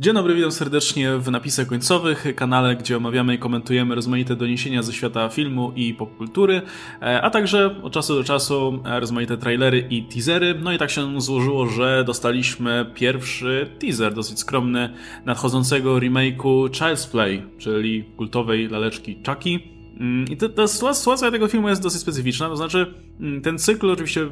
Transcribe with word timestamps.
Dzień 0.00 0.14
dobry, 0.14 0.34
witam 0.34 0.52
serdecznie 0.52 1.16
w 1.18 1.30
napisach 1.30 1.66
końcowych, 1.66 2.26
kanale, 2.36 2.76
gdzie 2.76 2.96
omawiamy 2.96 3.34
i 3.34 3.38
komentujemy 3.38 3.94
rozmaite 3.94 4.36
doniesienia 4.36 4.82
ze 4.82 4.92
świata 4.92 5.28
filmu 5.28 5.72
i 5.76 5.94
popkultury, 5.94 6.62
e, 7.02 7.22
a 7.22 7.30
także 7.30 7.82
od 7.82 7.92
czasu 7.92 8.14
do 8.14 8.24
czasu 8.24 8.82
e, 8.84 9.00
rozmaite 9.00 9.36
trailery 9.36 9.86
i 9.90 10.02
teasery. 10.02 10.54
No 10.62 10.72
i 10.72 10.78
tak 10.78 10.90
się 10.90 11.20
złożyło, 11.20 11.66
że 11.66 12.04
dostaliśmy 12.06 12.90
pierwszy 12.94 13.70
teaser, 13.78 14.14
dosyć 14.14 14.38
skromny, 14.38 14.94
nadchodzącego 15.24 15.96
remake'u 15.96 16.68
Child's 16.68 17.10
Play, 17.10 17.42
czyli 17.58 18.04
kultowej 18.16 18.68
laleczki 18.68 19.18
Chucky. 19.26 19.60
Mm, 20.00 20.28
I 20.28 20.36
ta, 20.36 20.48
ta 20.48 20.68
sytuacja 20.68 21.30
tego 21.30 21.48
filmu 21.48 21.68
jest 21.68 21.82
dosyć 21.82 22.00
specyficzna, 22.00 22.48
to 22.48 22.56
znaczy 22.56 22.94
mm, 23.20 23.42
ten 23.42 23.58
cykl 23.58 23.90
oczywiście 23.90 24.28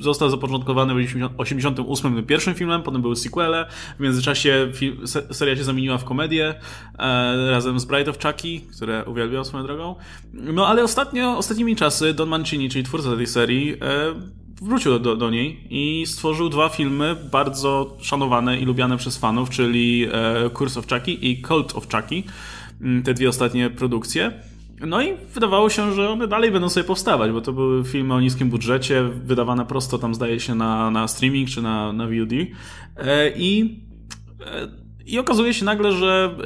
został 0.00 0.30
zapoczątkowany 0.30 0.94
w 0.94 1.06
1988 1.06 2.26
pierwszym 2.26 2.54
filmem, 2.54 2.82
potem 2.82 3.02
były 3.02 3.16
sequele. 3.16 3.66
W 3.98 4.00
międzyczasie 4.00 4.72
seria 5.30 5.56
się 5.56 5.64
zamieniła 5.64 5.98
w 5.98 6.04
komedię 6.04 6.54
e, 6.98 7.50
razem 7.50 7.80
z 7.80 7.84
Bride 7.84 8.10
of 8.10 8.18
Chucky, 8.18 8.60
które 8.76 9.04
uwielbiam 9.04 9.44
swoją 9.44 9.64
drogą. 9.64 9.94
No 10.32 10.66
ale 10.66 10.84
ostatnio, 10.84 11.38
ostatnimi 11.38 11.76
czasy 11.76 12.14
Don 12.14 12.28
Mancini, 12.28 12.70
czyli 12.70 12.84
twórca 12.84 13.16
tej 13.16 13.26
serii, 13.26 13.72
e, 13.72 13.76
wrócił 14.62 14.98
do, 14.98 15.16
do 15.16 15.30
niej 15.30 15.66
i 15.70 16.06
stworzył 16.06 16.48
dwa 16.48 16.68
filmy 16.68 17.16
bardzo 17.30 17.96
szanowane 18.00 18.58
i 18.58 18.64
lubiane 18.64 18.96
przez 18.96 19.16
fanów, 19.18 19.50
czyli 19.50 20.06
e, 20.12 20.50
Curse 20.50 20.80
of 20.80 20.86
Chucky 20.88 21.12
i 21.12 21.42
Cult 21.42 21.76
of 21.76 21.88
Chucky. 21.88 22.22
Te 23.04 23.14
dwie 23.14 23.28
ostatnie 23.28 23.70
produkcje. 23.70 24.32
No 24.86 25.02
i 25.02 25.16
wydawało 25.34 25.70
się, 25.70 25.92
że 25.92 26.10
one 26.10 26.28
dalej 26.28 26.50
będą 26.50 26.68
sobie 26.68 26.84
powstawać, 26.84 27.32
bo 27.32 27.40
to 27.40 27.52
były 27.52 27.84
filmy 27.84 28.14
o 28.14 28.20
niskim 28.20 28.50
budżecie, 28.50 29.02
wydawane 29.24 29.66
prosto 29.66 29.98
tam 29.98 30.14
zdaje 30.14 30.40
się 30.40 30.54
na, 30.54 30.90
na 30.90 31.08
streaming 31.08 31.48
czy 31.48 31.62
na, 31.62 31.92
na 31.92 32.06
VOD. 32.06 32.32
E, 32.96 33.30
I, 33.36 33.80
e, 34.46 34.68
I 35.06 35.18
okazuje 35.18 35.54
się 35.54 35.64
nagle, 35.64 35.92
że 35.92 36.36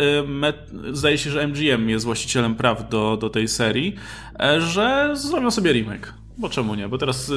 e, 0.43 0.95
zdaje 0.95 1.19
się, 1.19 1.31
że 1.31 1.47
MGM 1.49 1.89
jest 1.89 2.05
właścicielem 2.05 2.55
praw 2.55 2.89
do, 2.89 3.17
do 3.17 3.31
tej 3.31 3.49
serii, 3.49 3.95
że 4.59 5.11
zrobią 5.15 5.51
sobie 5.51 5.73
remake. 5.73 6.15
Bo 6.39 6.49
czemu 6.49 6.75
nie? 6.75 6.89
Bo 6.89 6.99
teraz, 6.99 7.33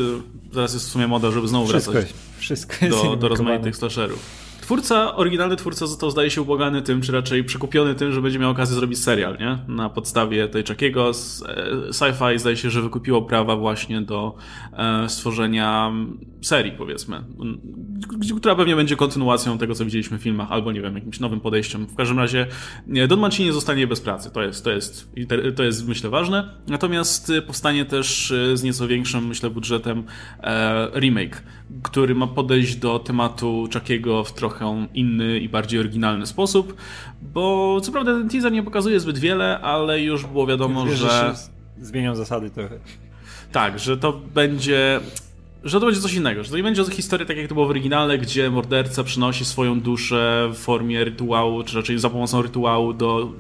teraz 0.54 0.74
jest 0.74 0.86
w 0.88 0.92
sumie 0.92 1.08
moda, 1.08 1.32
żeby 1.32 1.48
znowu 1.48 1.68
wszystko, 1.68 1.92
wracać 1.92 2.14
wszystko 2.38 2.76
do, 2.90 3.16
do 3.16 3.28
rozmaitych 3.28 3.76
slasherów. 3.76 4.41
Twórca, 4.62 5.16
oryginalny 5.16 5.56
twórca 5.56 5.88
został 5.88 6.12
zdaje 6.12 6.30
się 6.30 6.42
ubłagany 6.42 6.82
tym, 6.82 7.02
czy 7.02 7.12
raczej 7.12 7.44
przekupiony 7.44 7.96
tym, 7.96 8.12
że 8.12 8.22
będzie 8.22 8.40
miał 8.40 8.52
okazję 8.52 8.76
zrobić 8.76 9.00
serial, 9.00 9.38
nie? 9.40 9.76
Na 9.76 9.90
podstawie 9.90 10.48
tej 10.48 10.64
Chuckiego. 10.64 11.10
E, 11.10 11.12
sci-fi 11.92 12.40
zdaje 12.40 12.58
się, 12.58 12.70
że 12.70 12.82
wykupiło 12.82 13.22
prawa 13.22 13.56
właśnie 13.56 14.02
do 14.02 14.36
e, 14.74 15.10
stworzenia 15.10 15.92
serii, 16.42 16.72
powiedzmy, 16.72 17.24
która 18.38 18.56
pewnie 18.56 18.76
będzie 18.76 18.96
kontynuacją 18.96 19.58
tego, 19.58 19.76
co 19.76 19.86
widzieliśmy 19.86 20.18
w 20.18 20.22
filmach, 20.22 20.52
albo 20.52 20.72
nie 20.72 20.82
wiem, 20.82 20.96
jakimś 20.96 21.20
nowym 21.20 21.40
podejściem. 21.40 21.88
W 21.88 21.96
każdym 21.96 22.20
razie 22.20 22.48
Don 23.08 23.20
Mancini 23.20 23.46
nie 23.48 23.54
zostanie 23.54 23.88
bez 23.88 24.02
pracy. 24.02 24.32
To 24.32 24.42
jest, 24.42 24.64
to 24.64 24.72
jest, 24.72 25.10
to 25.56 25.64
jest 25.64 25.88
myślę 25.88 26.10
ważne. 26.10 26.54
Natomiast 26.68 27.30
e, 27.30 27.42
powstanie 27.42 27.86
też 27.86 28.34
z 28.54 28.64
nieco 28.64 28.88
większym, 28.88 29.28
myślę, 29.28 29.50
budżetem 29.50 30.04
remake, 30.96 31.44
który 31.84 32.16
ma 32.16 32.28
podejść 32.28 32.76
do 32.76 33.00
tematu 33.00 33.68
Chuckiego 33.74 34.24
w 34.24 34.34
trochę 34.34 34.88
inny 34.94 35.40
i 35.40 35.50
bardziej 35.50 35.80
oryginalny 35.80 36.26
sposób, 36.26 36.76
bo 37.22 37.78
co 37.82 37.92
prawda 37.92 38.14
ten 38.14 38.30
teaser 38.30 38.52
nie 38.52 38.64
pokazuje 38.64 39.00
zbyt 39.00 39.18
wiele, 39.18 39.60
ale 39.60 40.02
już 40.02 40.26
było 40.26 40.48
wiadomo, 40.48 40.86
wiesz, 40.86 41.00
że... 41.00 41.08
że 41.08 41.36
zmienią 41.86 42.16
zasady 42.16 42.50
trochę. 42.50 42.80
Tak, 43.52 43.80
że 43.80 43.98
to 43.98 44.14
będzie 44.14 45.00
że 45.64 45.80
to 45.80 45.86
będzie 45.86 46.02
coś 46.02 46.14
innego, 46.14 46.44
że 46.44 46.50
to 46.50 46.58
nie 46.58 46.64
będzie 46.64 46.86
historia 46.86 47.26
tak 47.26 47.38
jak 47.38 47.48
to 47.48 47.54
było 47.54 47.66
w 47.66 47.70
oryginale, 47.70 48.18
gdzie 48.18 48.50
morderca 48.50 49.04
przynosi 49.04 49.46
swoją 49.46 49.82
duszę 49.82 50.50
w 50.54 50.58
formie 50.58 51.04
rytuału, 51.04 51.64
czy 51.64 51.76
raczej 51.76 52.00
za 52.00 52.10
pomocą 52.10 52.42
rytuału 52.42 52.94
do, 52.94 53.32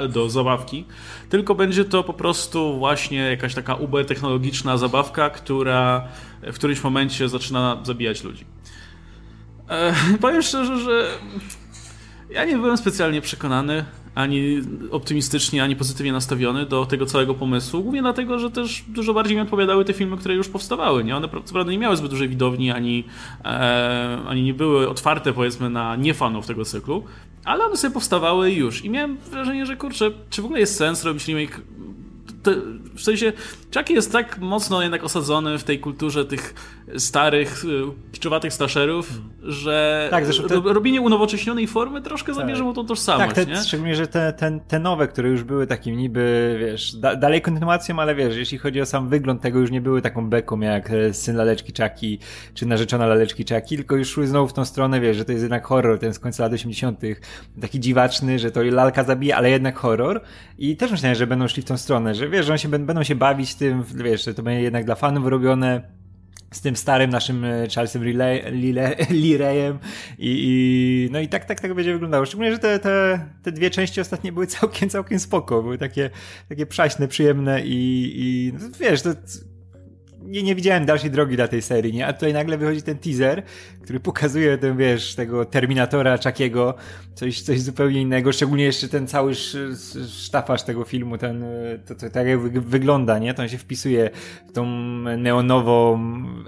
e, 0.00 0.08
do 0.08 0.30
zabawki, 0.30 0.84
tylko 1.28 1.54
będzie 1.54 1.84
to 1.84 2.04
po 2.04 2.12
prostu 2.12 2.78
właśnie 2.78 3.18
jakaś 3.18 3.54
taka 3.54 3.74
uber 3.74 4.06
technologiczna 4.06 4.76
zabawka, 4.76 5.30
która 5.30 6.08
w 6.42 6.54
którymś 6.54 6.84
momencie 6.84 7.28
zaczyna 7.28 7.80
zabijać 7.84 8.24
ludzi. 8.24 8.44
E, 9.68 9.94
powiem 10.20 10.42
szczerze, 10.42 10.78
że 10.78 11.08
ja 12.30 12.44
nie 12.44 12.56
byłem 12.56 12.76
specjalnie 12.76 13.20
przekonany, 13.20 13.84
ani 14.16 14.60
optymistycznie, 14.90 15.62
ani 15.62 15.76
pozytywnie 15.76 16.12
nastawiony 16.12 16.66
do 16.66 16.86
tego 16.86 17.06
całego 17.06 17.34
pomysłu, 17.34 17.82
głównie 17.82 18.02
dlatego, 18.02 18.38
że 18.38 18.50
też 18.50 18.84
dużo 18.88 19.14
bardziej 19.14 19.36
mi 19.36 19.42
odpowiadały 19.42 19.84
te 19.84 19.92
filmy, 19.92 20.16
które 20.16 20.34
już 20.34 20.48
powstawały. 20.48 21.04
Nie? 21.04 21.16
One 21.16 21.28
co 21.44 21.52
prawda 21.52 21.72
nie 21.72 21.78
miały 21.78 21.96
zbyt 21.96 22.10
dużej 22.10 22.28
widowni, 22.28 22.70
ani, 22.70 23.04
e, 23.44 24.18
ani 24.26 24.42
nie 24.42 24.54
były 24.54 24.88
otwarte 24.88 25.32
powiedzmy 25.32 25.70
na 25.70 25.96
niefanów 25.96 26.46
tego 26.46 26.64
cyklu, 26.64 27.04
ale 27.44 27.64
one 27.64 27.76
sobie 27.76 27.94
powstawały 27.94 28.52
już. 28.52 28.84
I 28.84 28.90
miałem 28.90 29.16
wrażenie, 29.16 29.66
że 29.66 29.76
kurczę, 29.76 30.10
czy 30.30 30.42
w 30.42 30.44
ogóle 30.44 30.60
jest 30.60 30.76
sens 30.76 31.04
robić 31.04 31.28
remake 31.28 31.60
w 32.94 33.02
sensie 33.02 33.32
Chucky 33.74 33.94
jest 33.94 34.12
tak 34.12 34.38
mocno 34.38 34.82
jednak 34.82 35.04
osadzony 35.04 35.58
w 35.58 35.64
tej 35.64 35.78
kulturze 35.78 36.24
tych 36.24 36.54
starych, 36.96 37.64
y, 37.64 38.12
kiczowatych 38.12 38.52
slasherów, 38.52 39.08
hmm. 39.08 39.52
że 39.52 40.08
tak, 40.10 40.24
zresztą 40.24 40.48
te... 40.48 40.72
robienie 40.72 41.00
unowocześnionej 41.00 41.66
formy 41.66 42.02
troszkę 42.02 42.26
tak. 42.26 42.34
zabierze 42.34 42.64
mu 42.64 42.74
tą 42.74 42.86
tożsamość, 42.86 43.34
tak, 43.34 43.44
te, 43.44 43.46
nie? 43.46 43.56
szczególnie, 43.56 43.94
że 43.94 44.06
te, 44.06 44.32
te, 44.32 44.60
te 44.68 44.78
nowe, 44.78 45.08
które 45.08 45.28
już 45.28 45.44
były 45.44 45.66
takim 45.66 45.96
niby, 45.96 46.56
wiesz, 46.60 46.96
da, 46.96 47.16
dalej 47.16 47.42
kontynuacją, 47.42 47.98
ale 47.98 48.14
wiesz, 48.14 48.36
jeśli 48.36 48.58
chodzi 48.58 48.80
o 48.80 48.86
sam 48.86 49.08
wygląd 49.08 49.42
tego, 49.42 49.58
już 49.58 49.70
nie 49.70 49.80
były 49.80 50.02
taką 50.02 50.30
beką 50.30 50.60
jak 50.60 50.90
e, 50.90 51.14
syn 51.14 51.36
laleczki 51.36 51.72
Chucky, 51.82 52.18
czy 52.54 52.66
narzeczona 52.66 53.06
laleczki 53.06 53.44
Chucky, 53.54 53.76
tylko 53.76 53.96
już 53.96 54.08
szły 54.08 54.26
znowu 54.26 54.48
w 54.48 54.52
tą 54.52 54.64
stronę, 54.64 55.00
wiesz, 55.00 55.16
że 55.16 55.24
to 55.24 55.32
jest 55.32 55.42
jednak 55.42 55.64
horror, 55.64 55.98
ten 55.98 56.14
z 56.14 56.18
końca 56.18 56.42
lat 56.42 56.52
80 56.52 57.00
taki 57.60 57.80
dziwaczny, 57.80 58.38
że 58.38 58.50
to 58.50 58.62
lalka 58.62 59.04
zabija, 59.04 59.36
ale 59.36 59.50
jednak 59.50 59.76
horror 59.76 60.20
i 60.58 60.76
też 60.76 60.90
myślałem, 60.90 61.16
że 61.16 61.26
będą 61.26 61.48
szli 61.48 61.62
w 61.62 61.66
tą 61.66 61.76
stronę, 61.76 62.14
że 62.14 62.28
wiesz, 62.28 62.46
że 62.46 62.52
on 62.52 62.58
się, 62.58 62.68
będą 62.68 63.02
się 63.02 63.14
bawić 63.14 63.54
tym, 63.54 63.84
wiesz, 63.94 64.24
że 64.24 64.34
to 64.34 64.42
będzie 64.42 64.62
jednak 64.62 64.84
dla 64.84 64.94
fanów 64.94 65.26
robione, 65.26 65.96
z 66.52 66.60
tym 66.60 66.76
starym 66.76 67.10
naszym 67.10 67.44
e, 67.44 67.68
Charlesem 67.74 68.04
Lireyem 69.10 69.78
i, 70.18 70.18
i, 70.18 71.08
no 71.12 71.20
i 71.20 71.28
tak, 71.28 71.44
tak, 71.44 71.60
tak 71.60 71.74
będzie 71.74 71.92
wyglądało. 71.92 72.26
Szczególnie, 72.26 72.52
że 72.52 72.58
te, 72.58 72.78
te, 72.78 73.26
te 73.42 73.52
dwie 73.52 73.70
części 73.70 74.00
ostatnie 74.00 74.32
były 74.32 74.46
całkiem, 74.46 74.88
całkiem 74.88 75.18
spoko, 75.18 75.62
były 75.62 75.78
takie, 75.78 76.10
takie 76.48 76.66
przaśne, 76.66 77.08
przyjemne 77.08 77.62
i, 77.64 78.12
i 78.16 78.52
no, 78.52 78.68
wiesz, 78.80 79.02
to 79.02 79.10
nie, 80.26 80.42
nie 80.42 80.54
widziałem 80.54 80.86
dalszej 80.86 81.10
drogi 81.10 81.36
dla 81.36 81.48
tej 81.48 81.62
serii, 81.62 81.92
nie? 81.92 82.06
A 82.06 82.12
tutaj 82.12 82.32
nagle 82.32 82.58
wychodzi 82.58 82.82
ten 82.82 82.98
teaser, 82.98 83.42
który 83.86 84.00
pokazuje 84.00 84.58
ten, 84.58 84.76
wiesz, 84.76 85.14
tego 85.14 85.44
Terminatora 85.44 86.18
Czakiego, 86.18 86.74
coś, 87.14 87.40
coś 87.40 87.60
zupełnie 87.60 88.00
innego, 88.00 88.32
szczególnie 88.32 88.64
jeszcze 88.64 88.88
ten 88.88 89.06
cały 89.06 89.32
sztafaż 90.08 90.62
tego 90.62 90.84
filmu, 90.84 91.18
ten, 91.18 91.44
to, 91.86 91.94
to, 91.94 92.10
tak 92.10 92.26
jak 92.26 92.40
wygląda, 92.60 93.18
nie? 93.18 93.34
To 93.34 93.42
on 93.42 93.48
się 93.48 93.58
wpisuje 93.58 94.10
w 94.48 94.52
tą 94.52 94.66
neonową 95.18 96.00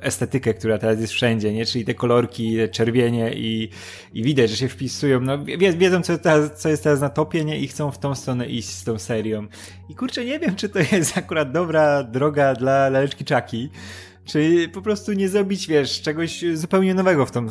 estetykę, 0.02 0.54
która 0.54 0.78
teraz 0.78 1.00
jest 1.00 1.12
wszędzie, 1.12 1.52
nie? 1.52 1.66
Czyli 1.66 1.84
te 1.84 1.94
kolorki, 1.94 2.56
te 2.56 2.68
czerwienie 2.68 3.32
i, 3.34 3.68
i 4.14 4.22
widać, 4.22 4.50
że 4.50 4.56
się 4.56 4.68
wpisują, 4.68 5.20
no 5.20 5.44
wiedzą, 5.78 6.02
co, 6.02 6.18
teraz, 6.18 6.60
co 6.62 6.68
jest 6.68 6.84
teraz 6.84 7.00
na 7.00 7.08
topie, 7.08 7.44
nie? 7.44 7.58
I 7.58 7.68
chcą 7.68 7.90
w 7.90 7.98
tą 7.98 8.14
stronę 8.14 8.46
iść 8.46 8.68
z 8.68 8.84
tą 8.84 8.98
serią. 8.98 9.46
I 9.88 9.94
kurczę, 9.94 10.24
nie 10.24 10.38
wiem, 10.38 10.56
czy 10.56 10.68
to 10.68 10.78
jest 10.78 11.18
akurat 11.18 11.52
dobra 11.52 12.02
droga 12.02 12.54
dla 12.54 12.88
laleczki 12.88 13.24
Czaki, 13.24 13.70
czy 14.28 14.68
po 14.72 14.82
prostu 14.82 15.12
nie 15.12 15.28
zrobić, 15.28 15.66
wiesz, 15.66 16.02
czegoś 16.02 16.44
zupełnie 16.54 16.94
nowego 16.94 17.26
w 17.26 17.30
tą, 17.30 17.46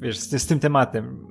wiesz, 0.00 0.18
z, 0.18 0.42
z 0.42 0.46
tym 0.46 0.58
tematem. 0.58 1.26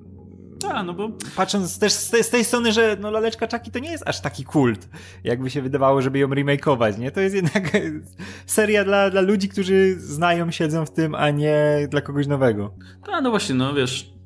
Tak, 0.59 0.85
no 0.85 0.93
bo... 0.93 1.09
Patrząc 1.35 1.79
też 1.79 1.93
z 1.93 2.09
tej, 2.09 2.23
z 2.23 2.29
tej, 2.29 2.45
strony, 2.45 2.71
że 2.71 2.97
no 2.99 3.11
Laleczka 3.11 3.47
Czaki 3.47 3.71
to 3.71 3.79
nie 3.79 3.91
jest 3.91 4.07
aż 4.07 4.21
taki 4.21 4.43
kult, 4.43 4.89
jakby 5.23 5.49
się 5.49 5.61
wydawało, 5.61 6.01
żeby 6.01 6.19
ją 6.19 6.33
remakeować, 6.33 6.97
nie? 6.97 7.11
To 7.11 7.21
jest 7.21 7.35
jednak 7.35 7.71
seria 8.45 8.83
dla, 8.83 9.09
dla 9.09 9.21
ludzi, 9.21 9.49
którzy 9.49 9.95
znają, 9.99 10.51
siedzą 10.51 10.85
w 10.85 10.91
tym, 10.91 11.15
a 11.15 11.29
nie 11.29 11.87
dla 11.89 12.01
kogoś 12.01 12.27
nowego. 12.27 12.73
Tak, 13.05 13.23
no 13.23 13.29
właśnie, 13.29 13.55
no 13.55 13.73
wiesz, 13.73 14.17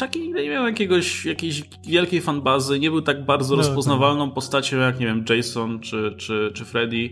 Chucky 0.00 0.28
nie 0.28 0.50
miał 0.50 0.66
jakiegoś, 0.66 1.26
jakiejś 1.26 1.62
wielkiej 1.86 2.20
fanbazy, 2.20 2.78
nie 2.78 2.90
był 2.90 3.02
tak 3.02 3.24
bardzo 3.24 3.56
no, 3.56 3.62
rozpoznawalną 3.62 4.26
tak. 4.26 4.34
postacią 4.34 4.78
jak, 4.78 5.00
nie 5.00 5.06
wiem, 5.06 5.24
Jason 5.28 5.80
czy, 5.80 6.14
czy, 6.18 6.50
czy 6.54 6.64
Freddy 6.64 7.10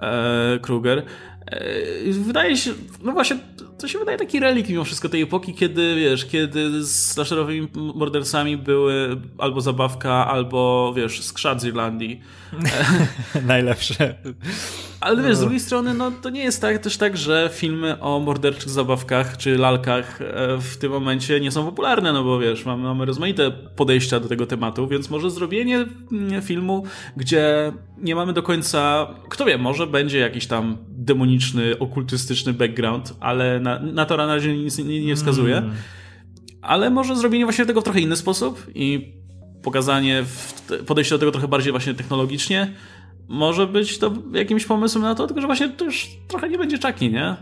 e, 0.00 0.58
Krueger. 0.62 1.02
E, 1.50 2.12
wydaje 2.12 2.56
się, 2.56 2.70
no 3.02 3.12
właśnie, 3.12 3.38
to 3.78 3.88
się 3.88 3.98
wydaje 3.98 4.18
taki 4.18 4.40
relik 4.40 4.68
mimo 4.68 4.84
wszystko 4.84 5.08
tej 5.08 5.22
epoki, 5.22 5.54
kiedy, 5.54 5.96
wiesz, 5.96 6.26
kiedy 6.26 6.84
z 6.84 7.12
slasherowymi 7.12 7.68
mordercami 7.74 8.56
były 8.56 9.20
albo 9.38 9.60
zabawka, 9.60 10.26
albo, 10.26 10.92
wiesz, 10.96 11.22
skrzat 11.22 11.60
z 11.60 11.64
Irlandii. 11.64 12.20
Najlepsze. 13.46 14.14
Ale 15.00 15.22
wiesz, 15.22 15.36
z 15.36 15.38
no. 15.38 15.44
drugiej 15.44 15.60
strony, 15.60 15.94
no 15.94 16.10
to 16.22 16.30
nie 16.30 16.42
jest 16.42 16.60
tak, 16.60 16.78
też 16.78 16.96
tak, 16.96 17.16
że 17.16 17.50
filmy 17.52 18.00
o 18.00 18.20
morderczych 18.20 18.70
zabawkach 18.70 19.36
czy 19.36 19.58
lalkach 19.58 20.20
e, 20.22 20.58
w 20.58 20.76
tym 20.76 20.92
momencie 20.92 21.40
nie 21.40 21.50
są 21.50 21.64
popularne, 21.64 22.12
no 22.12 22.24
bo 22.24 22.38
wiesz, 22.38 22.64
mamy, 22.64 22.82
mamy 22.82 23.04
rozmaite 23.04 23.50
podejścia 23.50 24.20
do 24.20 24.28
tego 24.28 24.46
tematu, 24.46 24.88
więc 24.88 25.10
może 25.10 25.30
zrobienie 25.30 25.86
mm, 26.12 26.42
filmu, 26.42 26.84
gdzie 27.16 27.72
nie 27.98 28.14
mamy 28.14 28.32
do 28.32 28.42
końca, 28.42 29.08
kto 29.28 29.44
wie, 29.44 29.58
może 29.58 29.86
będzie 29.86 30.18
jakiś 30.18 30.46
tam 30.46 30.76
demoniczny, 31.00 31.78
okultystyczny 31.78 32.52
background, 32.52 33.14
ale 33.20 33.60
na, 33.60 33.78
na 33.78 34.06
to 34.06 34.16
na 34.16 34.26
razie 34.26 34.56
nic 34.56 34.78
nie, 34.78 35.04
nie 35.04 35.16
wskazuje. 35.16 35.56
Mm 35.56 35.72
ale 36.62 36.90
może 36.90 37.16
zrobienie 37.16 37.44
właśnie 37.44 37.66
tego 37.66 37.80
w 37.80 37.84
trochę 37.84 38.00
inny 38.00 38.16
sposób 38.16 38.66
i 38.74 39.14
pokazanie, 39.62 40.24
podejście 40.86 41.14
do 41.14 41.18
tego 41.18 41.32
trochę 41.32 41.48
bardziej 41.48 41.72
właśnie 41.72 41.94
technologicznie 41.94 42.72
może 43.28 43.66
być 43.66 43.98
to 43.98 44.12
jakimś 44.32 44.64
pomysłem 44.64 45.02
na 45.02 45.14
to, 45.14 45.26
tylko 45.26 45.40
że 45.40 45.46
właśnie 45.46 45.68
to 45.68 45.84
już 45.84 46.08
trochę 46.28 46.48
nie 46.48 46.58
będzie 46.58 46.78
czaki, 46.78 47.10
nie? 47.10 47.36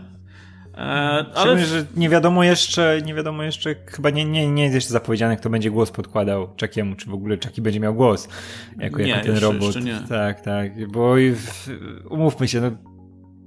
E, 0.73 1.25
ale... 1.35 1.65
że 1.65 1.85
nie 1.95 2.09
wiadomo 2.09 2.43
jeszcze, 2.43 3.01
nie 3.05 3.13
wiadomo 3.13 3.43
jeszcze, 3.43 3.75
chyba 3.85 4.09
nie, 4.09 4.25
nie, 4.25 4.51
nie 4.51 4.63
jest 4.63 4.75
jeszcze 4.75 4.91
zapowiedziane, 4.91 5.37
kto 5.37 5.49
będzie 5.49 5.71
głos 5.71 5.91
podkładał 5.91 6.55
Czakiemu, 6.55 6.95
czy 6.95 7.09
w 7.09 7.13
ogóle 7.13 7.37
Czaki 7.37 7.61
będzie 7.61 7.79
miał 7.79 7.95
głos 7.95 8.29
jako, 8.77 9.01
nie, 9.01 9.07
jako 9.07 9.25
ten 9.25 9.37
robot. 9.37 9.61
Jeszcze 9.61 9.81
nie. 9.81 9.99
Tak, 10.09 10.41
tak, 10.41 10.87
bo 10.87 11.15
umówmy 12.09 12.47
się, 12.47 12.61
no 12.61 12.71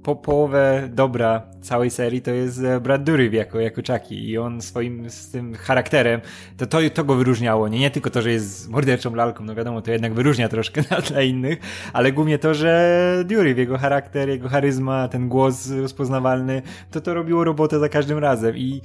po 0.03 0.15
połowę 0.15 0.89
dobra 0.93 1.41
całej 1.61 1.89
serii 1.89 2.21
to 2.21 2.31
jest 2.31 2.63
e, 2.63 2.79
Brad 2.79 3.03
Dourif 3.03 3.33
jako, 3.33 3.59
jako 3.59 3.81
Chucky 3.87 4.15
i 4.15 4.37
on 4.37 4.61
swoim 4.61 5.09
z 5.09 5.31
tym 5.31 5.55
charakterem, 5.55 6.21
to, 6.57 6.67
to, 6.67 6.77
to 6.93 7.03
go 7.03 7.15
wyróżniało, 7.15 7.67
nie, 7.67 7.79
nie 7.79 7.91
tylko 7.91 8.09
to, 8.09 8.21
że 8.21 8.31
jest 8.31 8.69
morderczą 8.69 9.15
lalką, 9.15 9.43
no 9.43 9.55
wiadomo, 9.55 9.81
to 9.81 9.91
jednak 9.91 10.13
wyróżnia 10.13 10.49
troszkę 10.49 10.81
na 10.91 11.01
tle 11.01 11.27
innych, 11.27 11.59
ale 11.93 12.11
głównie 12.11 12.39
to, 12.39 12.53
że 12.53 13.23
Dourif, 13.25 13.57
jego 13.57 13.77
charakter, 13.77 14.29
jego 14.29 14.49
charyzma, 14.49 15.07
ten 15.07 15.29
głos 15.29 15.71
rozpoznawalny, 15.71 16.61
to 16.91 17.01
to 17.01 17.13
robiło 17.13 17.43
robotę 17.43 17.79
za 17.79 17.89
każdym 17.89 18.17
razem 18.17 18.57
i 18.57 18.81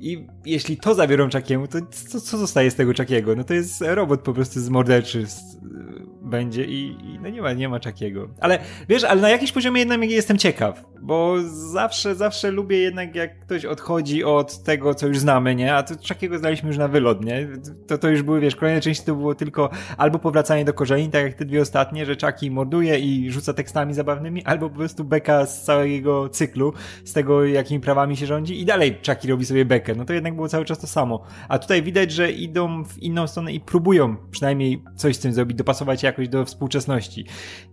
i 0.00 0.26
jeśli 0.44 0.76
to 0.76 0.94
zabiorą 0.94 1.28
Chuckiemu, 1.30 1.68
to 1.68 1.78
co, 1.90 2.20
co 2.20 2.38
zostaje 2.38 2.70
z 2.70 2.74
tego 2.74 2.92
Chuckiego? 2.92 3.36
No 3.36 3.44
to 3.44 3.54
jest 3.54 3.80
robot 3.80 4.20
po 4.20 4.32
prostu 4.34 4.60
z 4.60 4.68
morderczy 4.68 5.26
będzie 6.28 6.64
i, 6.64 6.96
i, 7.04 7.18
no 7.22 7.28
nie 7.28 7.42
ma, 7.42 7.52
nie 7.52 7.68
ma 7.68 7.78
Chuckiego. 7.78 8.28
Ale 8.40 8.58
wiesz, 8.88 9.04
ale 9.04 9.20
na 9.20 9.30
jakimś 9.30 9.52
poziomie 9.52 9.78
jednak 9.78 10.10
jestem 10.10 10.38
ciekaw, 10.38 10.84
bo 11.00 11.34
zawsze, 11.72 12.14
zawsze 12.14 12.50
lubię 12.50 12.78
jednak 12.78 13.14
jak 13.14 13.38
ktoś 13.38 13.64
odchodzi 13.64 14.24
od 14.24 14.62
tego, 14.62 14.94
co 14.94 15.06
już 15.06 15.18
znamy, 15.18 15.54
nie? 15.54 15.74
A 15.74 15.82
to 15.82 15.94
Chuckiego 15.94 16.38
znaliśmy 16.38 16.68
już 16.68 16.78
na 16.78 16.88
wylot, 16.88 17.24
nie? 17.24 17.48
To, 17.86 17.98
to 17.98 18.08
już 18.08 18.22
były, 18.22 18.40
wiesz, 18.40 18.56
kolejne 18.56 18.80
części 18.80 19.06
to 19.06 19.14
było 19.14 19.34
tylko 19.34 19.70
albo 19.96 20.18
powracanie 20.18 20.64
do 20.64 20.72
korzeni, 20.72 21.08
tak 21.08 21.22
jak 21.22 21.34
te 21.34 21.44
dwie 21.44 21.62
ostatnie, 21.62 22.06
że 22.06 22.16
Chucky 22.24 22.50
morduje 22.50 22.98
i 22.98 23.30
rzuca 23.30 23.52
tekstami 23.54 23.94
zabawnymi, 23.94 24.44
albo 24.44 24.70
po 24.70 24.76
prostu 24.76 25.04
beka 25.04 25.46
z 25.46 25.62
całego 25.62 26.28
cyklu, 26.28 26.72
z 27.04 27.12
tego, 27.12 27.44
jakimi 27.44 27.80
prawami 27.80 28.16
się 28.16 28.26
rządzi 28.26 28.60
i 28.60 28.64
dalej 28.64 28.98
Chucky 29.06 29.28
robi 29.28 29.44
sobie 29.44 29.64
bekę. 29.64 29.94
No 29.94 30.04
to 30.04 30.12
jednak 30.12 30.34
było 30.34 30.48
cały 30.48 30.64
czas 30.64 30.78
to 30.78 30.86
samo. 30.86 31.24
A 31.48 31.58
tutaj 31.58 31.82
widać, 31.82 32.12
że 32.12 32.32
idą 32.32 32.84
w 32.84 32.98
inną 32.98 33.26
stronę 33.26 33.52
i 33.52 33.60
próbują 33.60 34.16
przynajmniej 34.30 34.82
coś 34.96 35.16
z 35.16 35.18
tym 35.18 35.32
zrobić, 35.32 35.56
dopasować 35.56 36.04
jakoś 36.18 36.28
do 36.28 36.44
współczesności. 36.44 37.24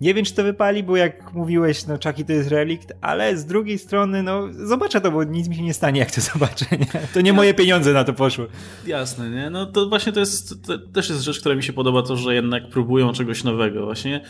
Nie 0.02 0.14
wiem, 0.14 0.26
czy 0.26 0.34
to 0.34 0.44
wypali, 0.44 0.84
bo 0.84 0.98
jak 0.98 1.34
mówiłeś, 1.34 1.88
no 1.88 1.98
Chucky 2.04 2.26
to 2.26 2.34
jest 2.34 2.50
relikt, 2.50 2.94
ale 3.02 3.38
z 3.38 3.46
drugiej 3.46 3.80
strony, 3.80 4.24
no 4.24 4.48
zobaczę 4.52 5.02
to, 5.02 5.12
bo 5.12 5.24
nic 5.24 5.48
mi 5.48 5.56
się 5.56 5.64
nie 5.64 5.74
stanie, 5.74 6.00
jak 6.00 6.12
to 6.12 6.22
zobaczę, 6.34 6.66
nie? 6.72 7.08
To 7.14 7.22
nie 7.22 7.34
moje 7.34 7.54
pieniądze 7.54 7.94
na 7.94 8.04
to 8.04 8.14
poszły. 8.14 8.48
Jasne, 8.88 9.30
nie? 9.30 9.50
No 9.50 9.66
to 9.66 9.90
właśnie 9.90 10.12
to 10.12 10.20
jest, 10.20 10.64
to 10.68 10.78
też 10.80 11.10
jest 11.10 11.22
rzecz, 11.22 11.40
która 11.40 11.56
mi 11.56 11.64
się 11.64 11.74
podoba, 11.74 12.02
to, 12.02 12.16
że 12.16 12.36
jednak 12.36 12.70
próbują 12.70 13.14
czegoś 13.14 13.44
nowego, 13.44 13.86
właśnie. 13.86 14.22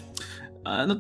No, 0.88 0.96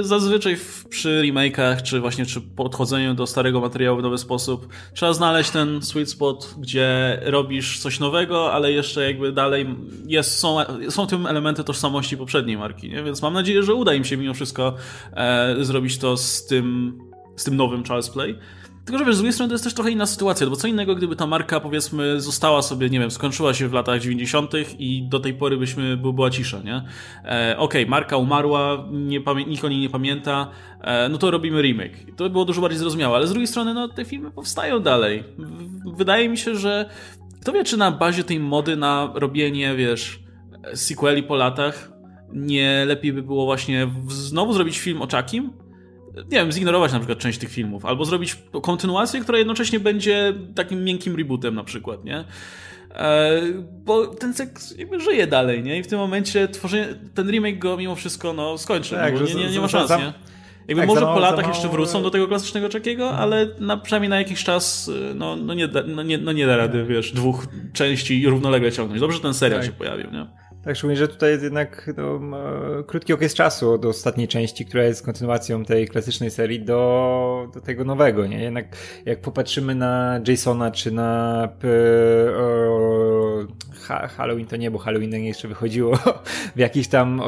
zazwyczaj 0.00 0.56
w, 0.56 0.88
przy 0.88 1.22
remake'ach, 1.22 1.82
czy 1.82 2.00
właśnie 2.00 2.26
czy 2.26 2.40
podchodzeniu 2.40 3.14
do 3.14 3.26
starego 3.26 3.60
materiału 3.60 3.98
w 3.98 4.02
nowy 4.02 4.18
sposób, 4.18 4.68
trzeba 4.94 5.12
znaleźć 5.12 5.50
ten 5.50 5.82
sweet 5.82 6.10
spot, 6.10 6.54
gdzie 6.58 7.20
robisz 7.22 7.78
coś 7.78 8.00
nowego, 8.00 8.52
ale 8.52 8.72
jeszcze 8.72 9.04
jakby 9.04 9.32
dalej 9.32 9.66
jest, 10.06 10.38
są, 10.38 10.56
są 10.88 11.06
tym 11.06 11.26
elementy 11.26 11.64
tożsamości 11.64 12.16
poprzedniej 12.16 12.56
marki, 12.56 12.90
nie? 12.90 13.02
więc 13.02 13.22
mam 13.22 13.32
nadzieję, 13.32 13.62
że 13.62 13.74
uda 13.74 13.94
im 13.94 14.04
się 14.04 14.16
mimo 14.16 14.34
wszystko 14.34 14.74
e, 15.12 15.56
zrobić 15.60 15.98
to 15.98 16.16
z 16.16 16.46
tym, 16.46 16.98
z 17.36 17.44
tym 17.44 17.56
nowym 17.56 17.84
Charles 17.84 18.10
Play. 18.10 18.38
Tylko, 18.84 18.98
że 18.98 19.04
wiesz, 19.04 19.14
z 19.14 19.18
drugiej 19.18 19.32
strony 19.32 19.48
to 19.48 19.54
jest 19.54 19.64
też 19.64 19.74
trochę 19.74 19.90
inna 19.90 20.06
sytuacja, 20.06 20.46
bo 20.46 20.56
co 20.56 20.68
innego, 20.68 20.94
gdyby 20.94 21.16
ta 21.16 21.26
marka, 21.26 21.60
powiedzmy, 21.60 22.20
została 22.20 22.62
sobie, 22.62 22.90
nie 22.90 23.00
wiem, 23.00 23.10
skończyła 23.10 23.54
się 23.54 23.68
w 23.68 23.72
latach 23.72 24.00
90. 24.00 24.52
i 24.78 25.02
do 25.08 25.20
tej 25.20 25.34
pory 25.34 25.56
byśmy, 25.56 25.96
by 25.96 26.12
była 26.12 26.30
cisza, 26.30 26.60
nie? 26.64 26.76
E, 26.76 27.56
Okej, 27.58 27.82
okay, 27.82 27.86
marka 27.86 28.16
umarła, 28.16 28.88
nie 28.90 29.20
nikt 29.46 29.64
o 29.64 29.68
niej 29.68 29.80
nie 29.80 29.90
pamięta, 29.90 30.50
e, 30.80 31.08
no 31.08 31.18
to 31.18 31.30
robimy 31.30 31.62
remake. 31.62 32.16
To 32.16 32.24
by 32.24 32.30
było 32.30 32.44
dużo 32.44 32.60
bardziej 32.60 32.78
zrozumiałe, 32.78 33.16
ale 33.16 33.26
z 33.26 33.30
drugiej 33.30 33.46
strony, 33.46 33.74
no, 33.74 33.88
te 33.88 34.04
filmy 34.04 34.30
powstają 34.30 34.80
dalej. 34.80 35.24
Wydaje 35.96 36.28
mi 36.28 36.38
się, 36.38 36.56
że 36.56 36.90
kto 37.40 37.52
wie, 37.52 37.64
czy 37.64 37.76
na 37.76 37.90
bazie 37.90 38.24
tej 38.24 38.40
mody 38.40 38.76
na 38.76 39.12
robienie, 39.14 39.74
wiesz, 39.76 40.20
sequeli 40.74 41.22
po 41.22 41.36
latach, 41.36 41.92
nie 42.32 42.84
lepiej 42.86 43.12
by 43.12 43.22
było 43.22 43.44
właśnie 43.44 43.88
znowu 44.08 44.52
zrobić 44.52 44.78
film 44.78 45.02
o 45.02 45.08
Chuckim, 45.08 45.52
nie 46.14 46.38
wiem, 46.38 46.52
zignorować 46.52 46.92
na 46.92 46.98
przykład 46.98 47.18
część 47.18 47.38
tych 47.38 47.50
filmów, 47.50 47.84
albo 47.84 48.04
zrobić 48.04 48.36
kontynuację, 48.62 49.20
która 49.20 49.38
jednocześnie 49.38 49.80
będzie 49.80 50.32
takim 50.54 50.84
miękkim 50.84 51.16
rebootem 51.16 51.54
na 51.54 51.64
przykład, 51.64 52.04
nie? 52.04 52.24
E, 52.94 53.40
bo 53.84 54.06
ten 54.06 54.34
cykl 54.34 54.60
jakby 54.78 55.00
żyje 55.00 55.26
dalej, 55.26 55.62
nie? 55.62 55.78
I 55.78 55.82
w 55.82 55.86
tym 55.86 55.98
momencie 55.98 56.48
tworzenie, 56.48 56.86
ten 57.14 57.30
remake 57.30 57.58
go 57.58 57.76
mimo 57.76 57.94
wszystko 57.94 58.32
no, 58.32 58.58
skończy, 58.58 58.94
tak, 58.94 59.14
nie, 59.14 59.34
nie, 59.34 59.50
nie 59.50 59.60
ma 59.60 59.68
szans, 59.68 59.90
nie? 59.90 60.12
Jakby 60.68 60.82
tak, 60.82 60.88
może 60.88 61.00
mało, 61.00 61.14
po 61.14 61.20
latach 61.20 61.48
jeszcze 61.48 61.68
wrócą 61.68 62.02
do 62.02 62.10
tego 62.10 62.28
klasycznego 62.28 62.68
czekiego, 62.68 63.04
mhm. 63.04 63.22
ale 63.22 63.48
na, 63.60 63.76
przynajmniej 63.76 64.10
na 64.10 64.18
jakiś 64.18 64.44
czas 64.44 64.90
no, 65.14 65.36
no, 65.36 65.54
nie, 65.54 65.68
da, 65.68 65.82
no, 65.86 66.02
nie, 66.02 66.18
no 66.18 66.32
nie 66.32 66.46
da 66.46 66.56
rady, 66.56 66.84
wiesz, 66.84 67.12
dwóch 67.12 67.46
części 67.72 68.26
równolegle 68.26 68.72
ciągnąć. 68.72 69.00
Dobrze, 69.00 69.16
że 69.16 69.22
ten 69.22 69.34
serial 69.34 69.60
tak. 69.60 69.66
się 69.66 69.72
pojawił, 69.72 70.10
nie? 70.10 70.26
Tak, 70.64 70.76
szczególnie, 70.76 70.96
że 70.96 71.08
tutaj 71.08 71.30
jest 71.30 71.42
jednak 71.42 71.90
no, 71.96 72.20
krótki 72.86 73.12
okres 73.12 73.34
czasu 73.34 73.72
od 73.72 73.84
ostatniej 73.84 74.28
części, 74.28 74.66
która 74.66 74.84
jest 74.84 75.04
kontynuacją 75.04 75.64
tej 75.64 75.88
klasycznej 75.88 76.30
serii 76.30 76.60
do, 76.64 77.50
do 77.54 77.60
tego 77.60 77.84
nowego, 77.84 78.26
nie? 78.26 78.42
Jednak 78.42 78.66
jak 79.04 79.20
popatrzymy 79.20 79.74
na 79.74 80.20
Jasona 80.28 80.70
czy 80.70 80.90
na 80.90 81.48
o, 82.38 83.46
ha, 83.84 84.08
Halloween, 84.08 84.46
to 84.46 84.56
nie, 84.56 84.70
bo 84.70 84.78
Halloween 84.78 85.24
jeszcze 85.24 85.48
wychodziło 85.48 85.98
w 86.56 86.58
jakiś 86.58 86.88
tam 86.88 87.20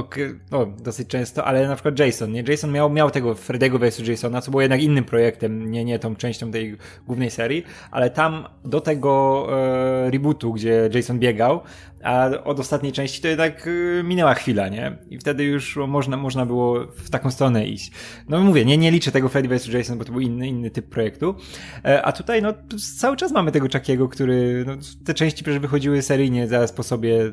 no, 0.51 0.67
dosyć 0.67 1.09
często, 1.09 1.45
ale 1.45 1.69
na 1.69 1.75
przykład 1.75 1.99
Jason, 1.99 2.33
nie? 2.33 2.45
Jason 2.49 2.73
miał, 2.73 2.91
miał 2.91 3.11
tego 3.11 3.35
Fredego 3.35 3.79
vs. 3.79 4.09
Jasona, 4.09 4.41
co 4.41 4.51
było 4.51 4.61
jednak 4.63 4.83
innym 4.83 5.05
projektem, 5.05 5.71
nie, 5.71 5.85
nie 5.85 5.99
tą 5.99 6.17
częścią 6.17 6.51
tej 6.51 6.77
głównej 7.07 7.31
serii, 7.31 7.65
ale 7.91 8.11
tam 8.11 8.45
do 8.65 8.81
tego 8.81 9.47
e, 9.51 10.11
rebootu, 10.11 10.53
gdzie 10.53 10.91
Jason 10.95 11.19
biegał, 11.19 11.61
a 12.07 12.31
od 12.45 12.61
ostatniej 12.61 12.93
części 12.93 13.23
to 13.23 13.29
jednak 13.29 13.67
y, 13.67 14.03
minęła 14.05 14.35
chwila, 14.35 14.69
nie? 14.69 14.97
I 15.11 15.19
wtedy 15.19 15.45
już 15.45 15.77
można, 15.77 16.17
można 16.17 16.47
było 16.47 16.87
w 16.87 17.11
taką 17.11 17.31
stronę 17.31 17.67
iść. 17.67 17.91
No 18.29 18.41
mówię, 18.41 18.65
nie, 18.65 18.79
nie 18.79 18.91
liczę 18.91 19.13
tego 19.13 19.29
Freddy 19.29 19.59
vs. 19.59 19.67
Jason, 19.67 19.99
bo 19.99 20.05
to 20.05 20.13
był 20.13 20.21
inny, 20.21 20.49
inny 20.49 20.71
typ 20.71 20.89
projektu. 20.89 21.35
E, 21.85 22.03
a 22.03 22.13
tutaj, 22.13 22.43
no, 22.43 22.55
cały 22.99 23.17
czas 23.17 23.33
mamy 23.33 23.53
tego 23.53 23.67
Chuckiego, 23.73 24.09
który, 24.09 24.65
no, 24.67 24.73
te 25.05 25.15
części 25.15 25.45
przecież 25.45 25.61
wychodziły 25.61 26.03
seryjnie 26.03 26.46
zaraz 26.49 26.73
po 26.73 26.83
sobie 26.83 27.33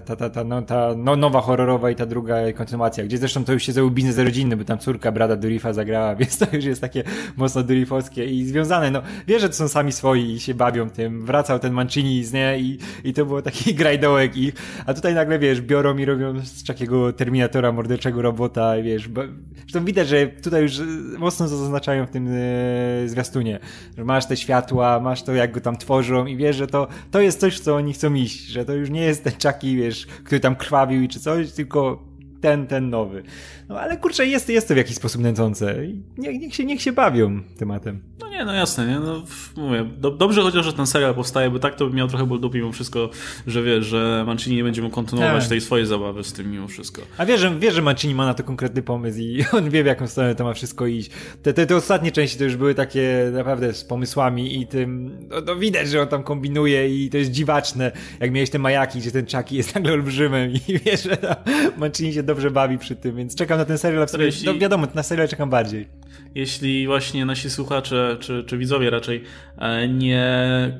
ta, 0.00 0.16
ta, 0.16 0.30
ta, 0.30 0.44
no, 0.44 0.62
ta 0.62 0.94
no, 0.96 1.16
nowa 1.16 1.40
horrorowa 1.40 1.90
i 1.90 1.94
ta 1.94 2.06
druga 2.06 2.52
kontynuacja, 2.52 3.04
gdzie 3.04 3.18
zresztą 3.18 3.44
to 3.44 3.52
już 3.52 3.62
się 3.62 3.72
zrobił 3.72 3.90
biznes 3.90 4.18
rodzinny, 4.18 4.56
bo 4.56 4.64
tam 4.64 4.78
córka 4.78 5.12
brada 5.12 5.36
Durifa 5.36 5.72
zagrała, 5.72 6.14
więc 6.20 6.38
to 6.38 6.46
już 6.52 6.64
jest 6.64 6.80
takie 6.80 7.04
mocno 7.36 7.62
Durifowskie 7.62 8.24
i 8.24 8.44
związane, 8.44 8.90
no 8.90 9.02
wiesz, 9.26 9.42
że 9.42 9.48
to 9.48 9.54
są 9.54 9.68
sami 9.68 9.92
swoi 9.92 10.30
i 10.30 10.40
się 10.40 10.54
bawią 10.54 10.90
tym, 10.90 11.26
wracał 11.26 11.58
ten 11.58 11.72
Mancini 11.72 12.24
z 12.24 12.32
nie 12.32 12.58
i, 12.58 12.78
i 13.04 13.12
to 13.12 13.26
było 13.26 13.42
taki 13.42 13.74
grajdołek 13.80 14.36
ich, 14.36 14.54
a 14.86 14.94
tutaj 14.94 15.14
nagle 15.14 15.38
wiesz, 15.38 15.60
biorą 15.60 15.96
i 15.96 16.04
robią 16.04 16.40
z 16.44 16.64
takiego 16.64 17.12
Terminatora 17.12 17.72
morderczego 17.72 18.22
robota, 18.22 18.82
wiesz, 18.82 19.08
bo, 19.08 19.22
zresztą 19.60 19.84
widać, 19.84 20.08
że 20.08 20.26
tutaj 20.26 20.62
już 20.62 20.80
mocno 21.18 21.48
to 21.48 21.56
zaznaczają 21.56 22.06
w 22.06 22.10
tym 22.10 22.28
e, 22.28 23.08
zwiastunie, 23.08 23.58
że 23.98 24.04
masz 24.04 24.26
te 24.26 24.36
światła, 24.36 25.00
masz 25.00 25.22
to 25.22 25.34
jak 25.34 25.52
go 25.52 25.60
tam 25.60 25.76
tworzą 25.76 26.26
i 26.26 26.36
wiesz, 26.36 26.56
że 26.56 26.66
to, 26.66 26.88
to 27.10 27.20
jest 27.20 27.40
coś, 27.40 27.60
co 27.60 27.76
oni 27.76 27.92
chcą 27.92 28.14
iść, 28.14 28.46
że 28.46 28.64
to 28.64 28.72
już 28.72 28.90
nie 28.90 29.02
jest 29.02 29.24
ten 29.24 29.32
Chucky, 29.32 29.76
wiesz, 29.84 30.06
który 30.06 30.40
tam 30.40 30.56
krwawił 30.56 31.02
i 31.02 31.08
czy 31.08 31.20
coś, 31.20 31.52
tylko 31.52 32.08
ten, 32.40 32.66
ten 32.66 32.90
nowy. 32.90 33.22
No 33.68 33.80
ale 33.80 33.96
kurczę, 33.96 34.26
jest, 34.26 34.48
jest 34.48 34.68
to 34.68 34.74
w 34.74 34.76
jakiś 34.76 34.96
sposób 34.96 35.22
nęcące. 35.22 35.76
Niech, 36.18 36.40
niech, 36.40 36.54
się, 36.54 36.64
niech 36.64 36.82
się 36.82 36.92
bawią 36.92 37.42
tematem. 37.58 38.02
No 38.20 38.30
nie, 38.34 38.44
no 38.44 38.52
jasne, 38.54 38.86
nie? 38.86 39.00
No, 39.00 39.22
mówię, 39.56 39.84
do, 39.98 40.10
dobrze 40.10 40.42
chociaż, 40.42 40.64
że 40.64 40.72
ten 40.72 40.86
serial 40.86 41.14
powstaje, 41.14 41.50
bo 41.50 41.58
tak 41.58 41.74
to 41.74 41.86
by 41.86 41.96
miał 41.96 42.08
trochę 42.08 42.26
ból 42.26 42.40
dupy 42.40 42.58
mimo 42.58 42.72
wszystko, 42.72 43.10
że 43.46 43.62
wiesz, 43.62 43.86
że 43.86 44.24
Mancini 44.26 44.56
nie 44.56 44.64
będzie 44.64 44.82
mógł 44.82 44.94
kontynuować 44.94 45.42
tak. 45.42 45.48
tej 45.48 45.60
swojej 45.60 45.86
zabawy 45.86 46.24
z 46.24 46.32
tym 46.32 46.50
mimo 46.50 46.68
wszystko. 46.68 47.02
A 47.18 47.26
wiesz, 47.26 47.40
że, 47.40 47.58
wiesz, 47.58 47.74
że 47.74 47.82
Mancini 47.82 48.14
ma 48.14 48.26
na 48.26 48.34
to 48.34 48.44
konkretny 48.44 48.82
pomysł 48.82 49.18
i 49.18 49.44
on 49.58 49.70
wie, 49.70 49.82
w 49.82 49.86
jaką 49.86 50.06
stronę 50.06 50.34
to 50.34 50.44
ma 50.44 50.54
wszystko 50.54 50.86
iść. 50.86 51.10
Te, 51.42 51.52
te, 51.52 51.66
te 51.66 51.76
ostatnie 51.76 52.12
części 52.12 52.38
to 52.38 52.44
już 52.44 52.56
były 52.56 52.74
takie 52.74 53.30
naprawdę 53.32 53.74
z 53.74 53.84
pomysłami 53.84 54.60
i 54.60 54.66
tym, 54.66 55.18
no, 55.28 55.36
no 55.46 55.56
widać, 55.56 55.88
że 55.88 56.02
on 56.02 56.08
tam 56.08 56.22
kombinuje 56.22 57.04
i 57.04 57.10
to 57.10 57.16
jest 57.16 57.30
dziwaczne, 57.30 57.92
jak 58.20 58.32
miałeś 58.32 58.50
te 58.50 58.58
majaki, 58.58 58.98
gdzie 58.98 59.10
ten 59.10 59.26
Chucky 59.26 59.56
jest 59.56 59.74
nagle 59.74 59.92
olbrzymem 59.92 60.50
i 60.68 60.78
wiesz, 60.78 61.02
że 61.02 61.36
Mancini 61.76 62.12
się 62.12 62.22
dobrze 62.22 62.50
bawi 62.50 62.78
przy 62.78 62.96
tym, 62.96 63.16
więc 63.16 63.34
czekam 63.34 63.58
na 63.58 63.64
ten 63.64 63.78
serial, 63.78 64.06
w 64.06 64.20
jeśli, 64.20 64.46
no 64.46 64.58
wiadomo, 64.58 64.86
na 64.94 65.02
serial 65.02 65.28
czekam 65.28 65.50
bardziej. 65.50 65.88
Jeśli 66.34 66.86
właśnie 66.86 67.26
nasi 67.26 67.50
słuchacze 67.50 68.16
czy, 68.24 68.44
czy 68.46 68.58
widzowie 68.58 68.90
raczej 68.90 69.22
e, 69.58 69.88
nie 69.88 70.24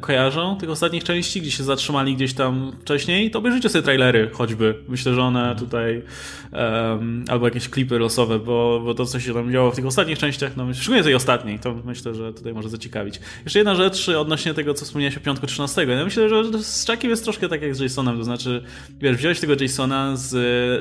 kojarzą 0.00 0.56
tych 0.56 0.70
ostatnich 0.70 1.04
części, 1.04 1.40
gdzie 1.40 1.50
się 1.50 1.64
zatrzymali 1.64 2.16
gdzieś 2.16 2.34
tam 2.34 2.72
wcześniej, 2.80 3.30
to 3.30 3.38
obejrzyjcie 3.38 3.68
sobie 3.68 3.82
trailery 3.82 4.30
choćby. 4.32 4.74
Myślę, 4.88 5.14
że 5.14 5.22
one 5.22 5.56
tutaj 5.58 6.02
um, 6.52 7.24
albo 7.28 7.46
jakieś 7.46 7.68
klipy 7.68 7.98
losowe, 7.98 8.38
bo, 8.38 8.80
bo 8.84 8.94
to, 8.94 9.06
co 9.06 9.20
się 9.20 9.34
tam 9.34 9.52
działo 9.52 9.70
w 9.70 9.76
tych 9.76 9.86
ostatnich 9.86 10.18
częściach, 10.18 10.56
no 10.56 10.74
szczególnie 10.74 11.02
tej 11.02 11.14
ostatniej, 11.14 11.58
to 11.58 11.74
myślę, 11.84 12.14
że 12.14 12.32
tutaj 12.32 12.54
może 12.54 12.68
zaciekawić. 12.68 13.20
Jeszcze 13.44 13.58
jedna 13.58 13.74
rzecz 13.74 14.08
odnośnie 14.08 14.54
tego, 14.54 14.74
co 14.74 14.84
wspomniałeś 14.84 15.16
o 15.16 15.20
piątku 15.20 15.46
13. 15.46 15.84
Ja 15.84 16.04
myślę, 16.04 16.28
że 16.28 16.62
z 16.62 16.86
Chuckiem 16.86 17.10
jest 17.10 17.24
troszkę 17.24 17.48
tak 17.48 17.62
jak 17.62 17.74
z 17.74 17.80
Jasonem, 17.80 18.18
to 18.18 18.24
znaczy, 18.24 18.64
wiesz, 19.00 19.16
wziąłeś 19.16 19.40
tego 19.40 19.54
Jasona, 19.60 20.16
z, 20.16 20.34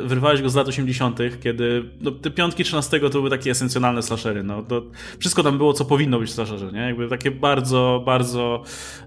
wyrwałeś 0.07 0.41
go 0.41 0.49
z 0.49 0.55
lat 0.55 0.67
80., 0.67 1.19
kiedy 1.43 1.83
no, 2.01 2.11
te 2.11 2.31
piątki 2.31 2.63
13 2.63 2.99
to 2.99 3.09
były 3.09 3.29
takie 3.29 3.51
esencjonalne 3.51 4.01
slashery, 4.01 4.43
no, 4.43 4.63
to 4.63 4.83
wszystko 5.19 5.43
tam 5.43 5.57
było, 5.57 5.73
co 5.73 5.85
powinno 5.85 6.19
być 6.19 6.29
w 6.29 6.33
slasherze, 6.57 6.77
nie? 6.77 6.81
Jakby 6.81 7.07
takie 7.07 7.31
bardzo, 7.31 8.03
bardzo, 8.05 8.63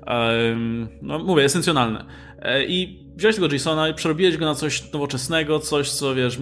um, 0.06 0.88
no 1.02 1.18
mówię, 1.18 1.44
esencjonalne. 1.44 2.04
E, 2.38 2.64
I 2.64 3.06
wziąłeś 3.16 3.36
tego 3.36 3.52
Jasona 3.52 3.88
i 3.88 3.94
przerobiłeś 3.94 4.36
go 4.36 4.44
na 4.44 4.54
coś 4.54 4.92
nowoczesnego, 4.92 5.58
coś, 5.58 5.90
co 5.90 6.14
wiesz, 6.14 6.38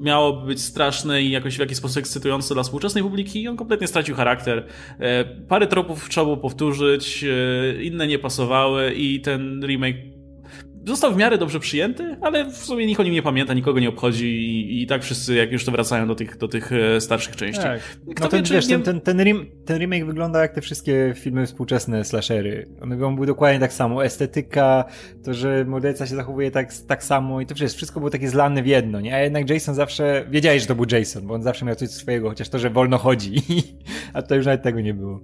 miało 0.00 0.32
być 0.32 0.60
straszne 0.60 1.22
i 1.22 1.30
jakoś 1.30 1.56
w 1.56 1.60
jakiś 1.60 1.76
sposób 1.76 1.98
ekscytujące 1.98 2.54
dla 2.54 2.62
współczesnej 2.62 3.04
publiki 3.04 3.42
i 3.42 3.48
on 3.48 3.56
kompletnie 3.56 3.86
stracił 3.86 4.16
charakter. 4.16 4.66
E, 4.98 5.24
parę 5.24 5.66
tropów 5.66 6.08
trzeba 6.08 6.24
było 6.24 6.36
powtórzyć, 6.36 7.24
e, 7.24 7.82
inne 7.82 8.06
nie 8.06 8.18
pasowały 8.18 8.92
i 8.94 9.20
ten 9.20 9.66
remake 9.66 10.17
został 10.88 11.12
w 11.12 11.16
miarę 11.16 11.38
dobrze 11.38 11.60
przyjęty, 11.60 12.16
ale 12.20 12.44
w 12.44 12.56
sumie 12.56 12.86
nikt 12.86 13.00
o 13.00 13.02
nim 13.02 13.12
nie 13.12 13.22
pamięta, 13.22 13.54
nikogo 13.54 13.80
nie 13.80 13.88
obchodzi 13.88 14.26
i, 14.26 14.82
i 14.82 14.86
tak 14.86 15.02
wszyscy 15.02 15.34
jak 15.34 15.52
już 15.52 15.64
to 15.64 15.72
wracają 15.72 16.08
do 16.08 16.14
tych, 16.14 16.36
do 16.36 16.48
tych 16.48 16.72
e, 16.72 17.00
starszych 17.00 17.36
części. 17.36 17.62
Tak. 17.62 17.80
Kto 18.16 18.24
no 18.24 18.30
ten, 18.30 18.44
wie, 18.44 18.54
wiesz, 18.54 18.68
nie... 18.68 18.74
ten, 18.74 18.82
ten, 18.82 19.00
ten, 19.00 19.20
rem, 19.20 19.46
ten 19.64 19.78
remake 19.78 20.06
wygląda 20.06 20.42
jak 20.42 20.52
te 20.52 20.60
wszystkie 20.60 21.14
filmy 21.16 21.46
współczesne 21.46 22.04
slashery. 22.04 22.68
One 22.80 23.06
on 23.06 23.16
był 23.16 23.26
dokładnie 23.26 23.60
tak 23.60 23.72
samo. 23.72 24.04
Estetyka, 24.04 24.84
to, 25.24 25.34
że 25.34 25.64
morderca 25.64 26.06
się 26.06 26.16
zachowuje 26.16 26.50
tak, 26.50 26.74
tak 26.74 27.04
samo 27.04 27.40
i 27.40 27.46
to 27.46 27.54
przecież 27.54 27.74
wszystko 27.74 28.00
było 28.00 28.10
takie 28.10 28.28
zlane 28.28 28.62
w 28.62 28.66
jedno, 28.66 29.00
nie? 29.00 29.14
A 29.14 29.18
jednak 29.18 29.50
Jason 29.50 29.74
zawsze, 29.74 30.26
wiedziałeś, 30.30 30.62
że 30.62 30.68
to 30.68 30.74
był 30.74 30.84
Jason, 30.92 31.26
bo 31.26 31.34
on 31.34 31.42
zawsze 31.42 31.64
miał 31.64 31.74
coś 31.74 31.88
swojego, 31.88 32.28
chociaż 32.28 32.48
to, 32.48 32.58
że 32.58 32.70
wolno 32.70 32.98
chodzi. 32.98 33.34
A 34.12 34.22
tutaj 34.22 34.38
już 34.38 34.46
nawet 34.46 34.62
tego 34.62 34.80
nie 34.80 34.94
było. 34.94 35.20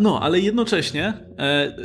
No, 0.00 0.20
ale 0.20 0.40
jednocześnie 0.40 1.12
e, 1.38 1.76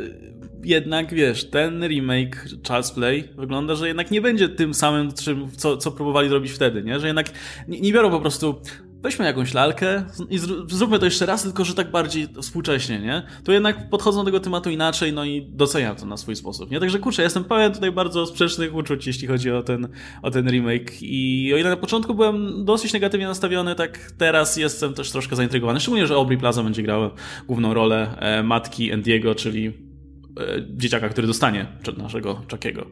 jednak, 0.66 1.14
wiesz, 1.14 1.50
ten 1.50 1.88
remake 1.88 2.50
Charles 2.68 2.92
Play 2.92 3.30
wygląda, 3.38 3.76
że 3.76 3.88
jednak 3.88 4.12
nie 4.12 4.22
będzie 4.22 4.50
tym 4.50 4.74
samym, 4.74 5.14
czym, 5.14 5.52
co, 5.52 5.78
co 5.78 5.92
próbowali 5.92 6.30
zrobić 6.30 6.52
wtedy, 6.52 6.84
nie? 6.84 7.00
Że 7.00 7.08
jednak 7.08 7.32
nie, 7.68 7.82
nie 7.82 7.94
biorą 7.94 8.12
po 8.12 8.20
prostu 8.20 8.62
weźmy 9.06 9.26
jakąś 9.26 9.54
lalkę 9.54 10.04
i 10.30 10.40
zróbmy 10.68 11.00
to 11.00 11.06
jeszcze 11.06 11.26
raz, 11.26 11.44
tylko 11.44 11.66
że 11.66 11.74
tak 11.74 11.92
bardziej 11.92 12.28
współcześnie, 12.42 13.00
nie? 13.00 13.24
To 13.44 13.52
jednak 13.52 13.90
podchodzą 13.90 14.20
do 14.20 14.26
tego 14.26 14.40
tematu 14.40 14.70
inaczej, 14.70 15.14
no 15.14 15.26
i 15.26 15.48
doceniam 15.50 15.96
to 15.96 16.06
na 16.06 16.18
swój 16.18 16.36
sposób, 16.36 16.72
nie? 16.72 16.80
Także 16.80 17.00
kurczę, 17.00 17.24
jestem 17.24 17.44
pełen 17.44 17.74
tutaj 17.74 17.92
bardzo 17.92 18.26
sprzecznych 18.26 18.76
uczuć, 18.76 19.08
jeśli 19.08 19.28
chodzi 19.28 19.52
o 19.52 19.64
ten, 19.64 19.88
o 20.22 20.32
ten 20.32 20.50
remake 20.50 20.92
i 21.02 21.52
o 21.54 21.58
ile 21.58 21.70
na 21.70 21.78
początku 21.78 22.16
byłem 22.16 22.66
dosyć 22.66 22.94
negatywnie 22.94 23.28
nastawiony, 23.28 23.76
tak 23.76 24.12
teraz 24.18 24.58
jestem 24.58 24.94
też 24.94 25.12
troszkę 25.12 25.36
zaintrygowany, 25.36 25.80
szczególnie, 25.80 26.08
że 26.08 26.16
Aubrey 26.16 26.38
Plaza 26.38 26.64
będzie 26.64 26.84
grała 26.84 27.12
główną 27.48 27.74
rolę 27.74 28.18
e, 28.20 28.44
matki 28.44 28.92
Andiego, 28.92 29.36
czyli 29.36 29.85
dzieciaka, 30.70 31.10
który 31.10 31.27
dostanie 31.27 31.65
naszego 31.98 32.42
Chuckiego, 32.51 32.86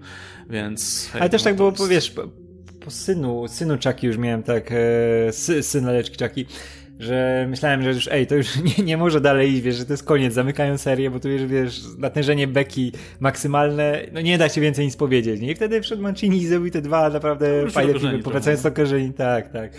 więc... 0.50 1.09
Ale 1.19 1.29
też 1.29 1.41
no, 1.41 1.45
tak 1.45 1.55
było, 1.55 1.69
jest... 1.71 1.88
wiesz, 1.88 2.12
po, 2.12 2.23
po, 2.79 2.91
synu, 2.91 3.47
synu 3.47 3.77
Chucky 3.83 4.07
już 4.07 4.17
miałem 4.17 4.43
tak, 4.43 4.71
e, 4.71 5.31
sy, 5.31 5.63
syn 5.63 5.85
laleczki 5.85 6.23
Chucky, 6.23 6.45
że 7.00 7.47
myślałem, 7.50 7.83
że 7.83 7.89
już 7.89 8.07
ej, 8.07 8.27
to 8.27 8.35
już 8.35 8.47
nie, 8.77 8.83
nie 8.83 8.97
może 8.97 9.21
dalej 9.21 9.51
iść, 9.51 9.62
wiesz, 9.62 9.75
że 9.75 9.85
to 9.85 9.93
jest 9.93 10.03
koniec, 10.03 10.33
zamykają 10.33 10.77
serię, 10.77 11.12
bo 11.12 11.19
tu 11.19 11.29
już, 11.29 11.45
wiesz, 11.45 11.81
natężenie 11.97 12.47
beki 12.47 12.91
maksymalne, 13.19 14.01
no 14.12 14.21
nie 14.21 14.38
da 14.38 14.50
się 14.50 14.62
więcej 14.62 14.85
nic 14.85 14.95
powiedzieć, 14.95 15.41
nie? 15.41 15.51
I 15.51 15.55
wtedy 15.55 15.81
wszedł 15.81 16.01
Mancini 16.01 16.38
i 16.38 16.47
zrobił 16.47 16.71
te 16.71 16.81
dwa 16.81 17.09
naprawdę 17.09 17.62
no, 17.65 17.71
fajne 17.71 18.00
filmy, 18.00 18.19
powracając 18.19 18.62
do 18.62 18.71
korzeni, 18.71 19.13
tak, 19.13 19.51
tak. 19.51 19.71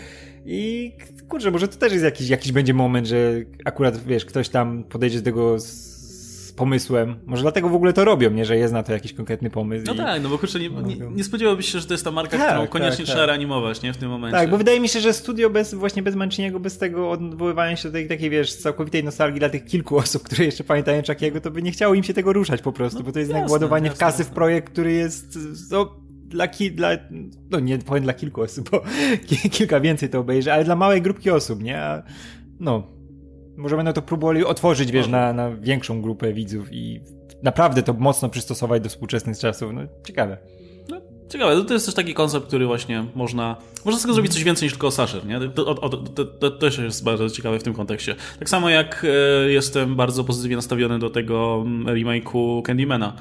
I 0.45 0.91
kurczę, 1.29 1.51
może 1.51 1.67
to 1.67 1.77
też 1.77 1.91
jest 1.91 2.05
jakiś, 2.05 2.29
jakiś 2.29 2.51
będzie 2.51 2.73
moment, 2.73 3.07
że 3.07 3.33
akurat, 3.65 4.03
wiesz, 4.03 4.25
ktoś 4.25 4.49
tam 4.49 4.83
podejdzie 4.83 5.17
do 5.17 5.23
tego 5.25 5.59
z 5.59 5.95
pomysłem. 6.55 7.15
Może 7.25 7.41
dlatego 7.41 7.69
w 7.69 7.75
ogóle 7.75 7.93
to 7.93 8.05
robią, 8.05 8.31
nie? 8.31 8.45
Że 8.45 8.57
jest 8.57 8.73
na 8.73 8.83
to 8.83 8.93
jakiś 8.93 9.13
konkretny 9.13 9.49
pomysł. 9.49 9.85
No 9.87 9.93
i... 9.93 9.97
tak, 9.97 10.23
no 10.23 10.29
bo 10.29 10.37
kurczę, 10.37 10.59
nie, 10.59 10.69
nie, 10.69 10.95
nie 10.95 11.23
spodziewałbyś 11.23 11.71
się, 11.71 11.79
że 11.79 11.85
to 11.85 11.93
jest 11.93 12.03
ta 12.03 12.11
marka, 12.11 12.37
tak, 12.37 12.49
którą 12.49 12.67
koniecznie 12.67 12.97
tak, 12.97 13.05
trzeba 13.05 13.19
tak. 13.19 13.27
reanimować, 13.27 13.81
nie? 13.81 13.93
W 13.93 13.97
tym 13.97 14.09
momencie. 14.09 14.37
Tak, 14.37 14.49
bo 14.49 14.57
wydaje 14.57 14.79
mi 14.79 14.89
się, 14.89 14.99
że 14.99 15.13
studio 15.13 15.49
bez, 15.49 15.73
właśnie 15.73 16.03
bez 16.03 16.15
Manciniego, 16.15 16.59
bez 16.59 16.77
tego 16.77 17.11
odwoływania 17.11 17.75
się 17.75 17.89
do 17.89 17.93
tej 17.93 18.07
takiej, 18.07 18.29
wiesz, 18.29 18.55
całkowitej 18.55 19.03
nostalgii 19.03 19.39
dla 19.39 19.49
tych 19.49 19.65
kilku 19.65 19.97
osób, 20.05 20.23
które 20.23 20.45
jeszcze 20.45 20.63
pamiętają 20.63 21.01
Chuckiego, 21.07 21.41
to 21.41 21.51
by 21.51 21.61
nie 21.61 21.71
chciało 21.71 21.93
im 21.93 22.03
się 22.03 22.13
tego 22.13 22.33
ruszać 22.33 22.61
po 22.61 22.71
prostu, 22.71 22.99
no, 22.99 23.05
bo 23.05 23.11
to 23.11 23.19
jest 23.19 23.31
jasne, 23.31 23.51
ładowanie 23.51 23.91
w 23.91 23.97
kasy 23.97 24.23
w 24.23 24.29
projekt, 24.29 24.69
który 24.69 24.93
jest, 24.93 25.39
no, 25.71 25.95
dla, 26.27 26.47
ki, 26.47 26.71
dla, 26.71 26.89
no 27.49 27.59
nie 27.59 27.77
powiem 27.77 28.03
dla 28.03 28.13
kilku 28.13 28.41
osób, 28.41 28.69
bo 28.69 28.83
kilka 29.51 29.79
więcej 29.79 30.09
to 30.09 30.19
obejrzy, 30.19 30.53
ale 30.53 30.63
dla 30.63 30.75
małej 30.75 31.01
grupki 31.01 31.29
osób, 31.29 31.63
nie? 31.63 31.81
A, 31.81 32.03
no, 32.59 32.94
może 33.57 33.75
będą 33.75 33.93
to 33.93 34.01
próbowali 34.01 34.45
otworzyć, 34.45 34.91
wiesz, 34.91 35.07
na, 35.07 35.33
na 35.33 35.51
większą 35.51 36.01
grupę 36.01 36.33
widzów 36.33 36.67
i 36.71 37.01
naprawdę 37.43 37.83
to 37.83 37.93
mocno 37.93 38.29
przystosować 38.29 38.83
do 38.83 38.89
współczesnych 38.89 39.37
czasów. 39.39 39.73
No, 39.73 39.81
ciekawe. 40.07 40.37
No, 40.89 41.01
ciekawe. 41.29 41.63
To 41.63 41.73
jest 41.73 41.85
też 41.85 41.95
taki 41.95 42.13
koncept, 42.13 42.47
który 42.47 42.65
właśnie 42.65 43.05
można... 43.15 43.55
Można 43.85 43.99
z 43.99 44.01
tego 44.01 44.13
zrobić 44.13 44.33
coś 44.33 44.43
więcej 44.43 44.65
niż 44.65 44.73
tylko 44.73 44.91
Sasher, 44.91 45.25
nie? 45.25 45.39
To, 45.39 45.75
to, 45.75 45.89
to, 45.89 46.25
to, 46.25 46.51
też 46.51 46.77
jest 46.77 47.03
bardzo 47.03 47.29
ciekawe 47.29 47.59
w 47.59 47.63
tym 47.63 47.73
kontekście. 47.73 48.15
Tak 48.39 48.49
samo 48.49 48.69
jak 48.69 49.05
e, 49.45 49.51
jestem 49.51 49.95
bardzo 49.95 50.23
pozytywnie 50.23 50.55
nastawiony 50.55 50.99
do 50.99 51.09
tego 51.09 51.63
mm, 51.65 51.85
remake'u 51.95 52.61
Candymana 52.61 53.13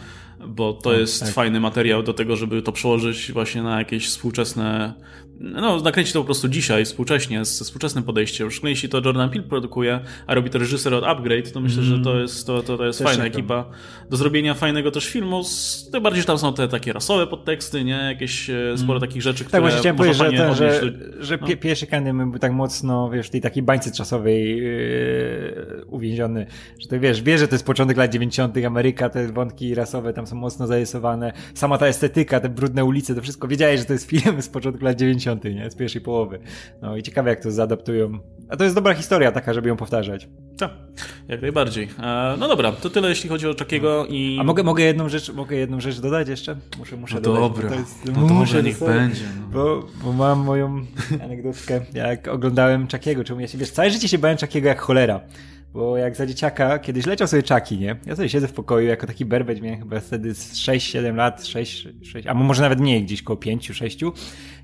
bo 0.48 0.72
to 0.72 0.90
tak, 0.90 0.98
jest 0.98 1.20
tak. 1.20 1.30
fajny 1.30 1.60
materiał 1.60 2.02
do 2.02 2.14
tego, 2.14 2.36
żeby 2.36 2.62
to 2.62 2.72
przełożyć 2.72 3.32
właśnie 3.32 3.62
na 3.62 3.78
jakieś 3.78 4.08
współczesne, 4.08 4.94
no 5.40 5.80
nakręcić 5.80 6.12
to 6.12 6.20
po 6.20 6.24
prostu 6.24 6.48
dzisiaj, 6.48 6.84
współcześnie, 6.84 7.44
ze 7.44 7.64
współczesnym 7.64 8.04
podejściem. 8.04 8.50
Szczególnie 8.50 8.70
jeśli 8.72 8.88
to 8.88 9.00
Jordan 9.04 9.30
Peele 9.30 9.44
produkuje, 9.44 10.00
a 10.26 10.34
robi 10.34 10.50
to 10.50 10.58
reżyser 10.58 10.94
od 10.94 11.04
Upgrade, 11.04 11.52
to 11.52 11.60
myślę, 11.60 11.82
mm. 11.82 11.96
że 11.96 12.04
to 12.04 12.10
mhm. 12.10 12.22
jest, 12.22 12.46
to, 12.46 12.62
to, 12.62 12.76
to 12.76 12.86
jest 12.86 13.02
fajna 13.02 13.24
ekipa 13.24 13.64
do 14.10 14.16
zrobienia 14.16 14.54
fajnego 14.54 14.90
też 14.90 15.08
filmu. 15.08 15.42
Tym 15.92 16.02
bardziej, 16.02 16.22
że 16.22 16.26
tam 16.26 16.38
są 16.38 16.54
te 16.54 16.68
takie 16.68 16.92
rasowe 16.92 17.26
podteksty, 17.26 17.84
nie? 17.84 17.92
Jakieś 17.96 18.50
mm. 18.50 18.78
sporo 18.78 19.00
takich 19.00 19.22
rzeczy, 19.22 19.44
tak, 19.44 19.48
które 19.48 19.62
Tak, 19.62 19.62
właśnie 19.62 19.80
chciałem 19.80 19.96
powiedzieć, 19.96 20.18
że, 20.18 20.32
ten, 20.32 20.54
że, 20.54 20.80
że 21.20 21.38
no. 21.40 21.48
pierwszy 21.60 21.86
Candyman 21.86 22.30
był 22.30 22.40
tak 22.40 22.52
mocno, 22.52 23.10
wiesz, 23.10 23.26
w 23.26 23.30
tej 23.30 23.40
takiej 23.40 23.62
bańce 23.62 23.90
czasowej 23.90 24.56
yy, 24.56 25.84
uwięziony, 25.86 26.46
że 26.80 26.88
to 26.88 27.00
wiesz, 27.00 27.22
wie, 27.22 27.38
że 27.38 27.48
to 27.48 27.54
jest 27.54 27.66
początek 27.66 27.96
lat 27.96 28.12
90. 28.12 28.56
Ameryka, 28.66 29.08
te 29.08 29.32
wątki 29.32 29.74
rasowe 29.74 30.12
tam 30.12 30.26
są 30.26 30.34
są 30.34 30.40
mocno 30.40 30.66
zarysowane. 30.66 31.32
Sama 31.54 31.78
ta 31.78 31.86
estetyka, 31.86 32.40
te 32.40 32.48
brudne 32.48 32.84
ulice, 32.84 33.14
to 33.14 33.22
wszystko. 33.22 33.48
Wiedziałeś, 33.48 33.80
że 33.80 33.86
to 33.86 33.92
jest 33.92 34.06
film 34.06 34.42
z 34.42 34.48
początku 34.48 34.84
lat 34.84 34.96
90., 34.96 35.23
nie? 35.54 35.70
Z 35.70 35.76
pierwszej 35.76 36.00
połowy. 36.00 36.38
No 36.82 36.96
i 36.96 37.02
ciekawe, 37.02 37.30
jak 37.30 37.42
to 37.42 37.50
zaadaptują. 37.50 38.18
A 38.48 38.56
to 38.56 38.64
jest 38.64 38.76
dobra 38.76 38.94
historia 38.94 39.32
taka, 39.32 39.54
żeby 39.54 39.68
ją 39.68 39.76
powtarzać. 39.76 40.28
Tak, 40.58 40.70
jak 41.28 41.42
najbardziej. 41.42 41.88
E, 42.02 42.36
no 42.38 42.48
dobra, 42.48 42.72
to 42.72 42.90
tyle 42.90 43.08
jeśli 43.08 43.28
chodzi 43.28 43.48
o 43.48 43.54
Czakiego 43.54 44.06
i... 44.06 44.38
A 44.40 44.44
mogę, 44.44 44.62
mogę, 44.62 44.84
jedną 44.84 45.08
rzecz, 45.08 45.32
mogę 45.32 45.56
jedną 45.56 45.80
rzecz 45.80 46.00
dodać 46.00 46.28
jeszcze? 46.28 46.56
Muszę, 46.78 46.96
muszę 46.96 47.14
no 47.14 47.20
dodać. 47.20 47.42
Dobra, 47.42 47.68
to 47.68 47.74
jest, 47.74 48.04
no 48.04 48.20
muszę, 48.20 48.62
niech 48.62 48.78
będzie. 48.78 49.24
No. 49.40 49.46
Bo, 49.52 49.82
bo 50.04 50.12
mam 50.12 50.38
moją 50.38 50.86
anegdotkę, 51.24 51.80
jak 51.94 52.28
oglądałem 52.28 52.86
Czakiego, 52.86 53.24
czemu 53.24 53.40
ja 53.40 53.48
się, 53.48 53.58
wiesz, 53.58 53.70
całe 53.70 53.90
życie 53.90 54.08
się 54.08 54.18
bałem 54.18 54.36
Czakiego 54.36 54.68
jak 54.68 54.80
cholera. 54.80 55.20
Bo 55.74 55.96
jak 55.96 56.16
za 56.16 56.26
dzieciaka, 56.26 56.78
kiedyś 56.78 57.06
leciał 57.06 57.28
sobie 57.28 57.42
czaki, 57.42 57.78
nie? 57.78 57.96
Ja 58.06 58.16
sobie 58.16 58.28
siedzę 58.28 58.48
w 58.48 58.52
pokoju 58.52 58.88
jako 58.88 59.06
taki 59.06 59.24
berbeć, 59.24 59.60
miałem 59.60 59.78
chyba 59.78 60.00
wtedy 60.00 60.32
6-7 60.32 61.14
lat, 61.14 61.46
6, 61.46 61.88
6, 62.02 62.26
a 62.26 62.34
może 62.34 62.62
nawet 62.62 62.80
mniej, 62.80 63.02
gdzieś 63.04 63.22
koło 63.22 63.38
5-6. 63.38 64.12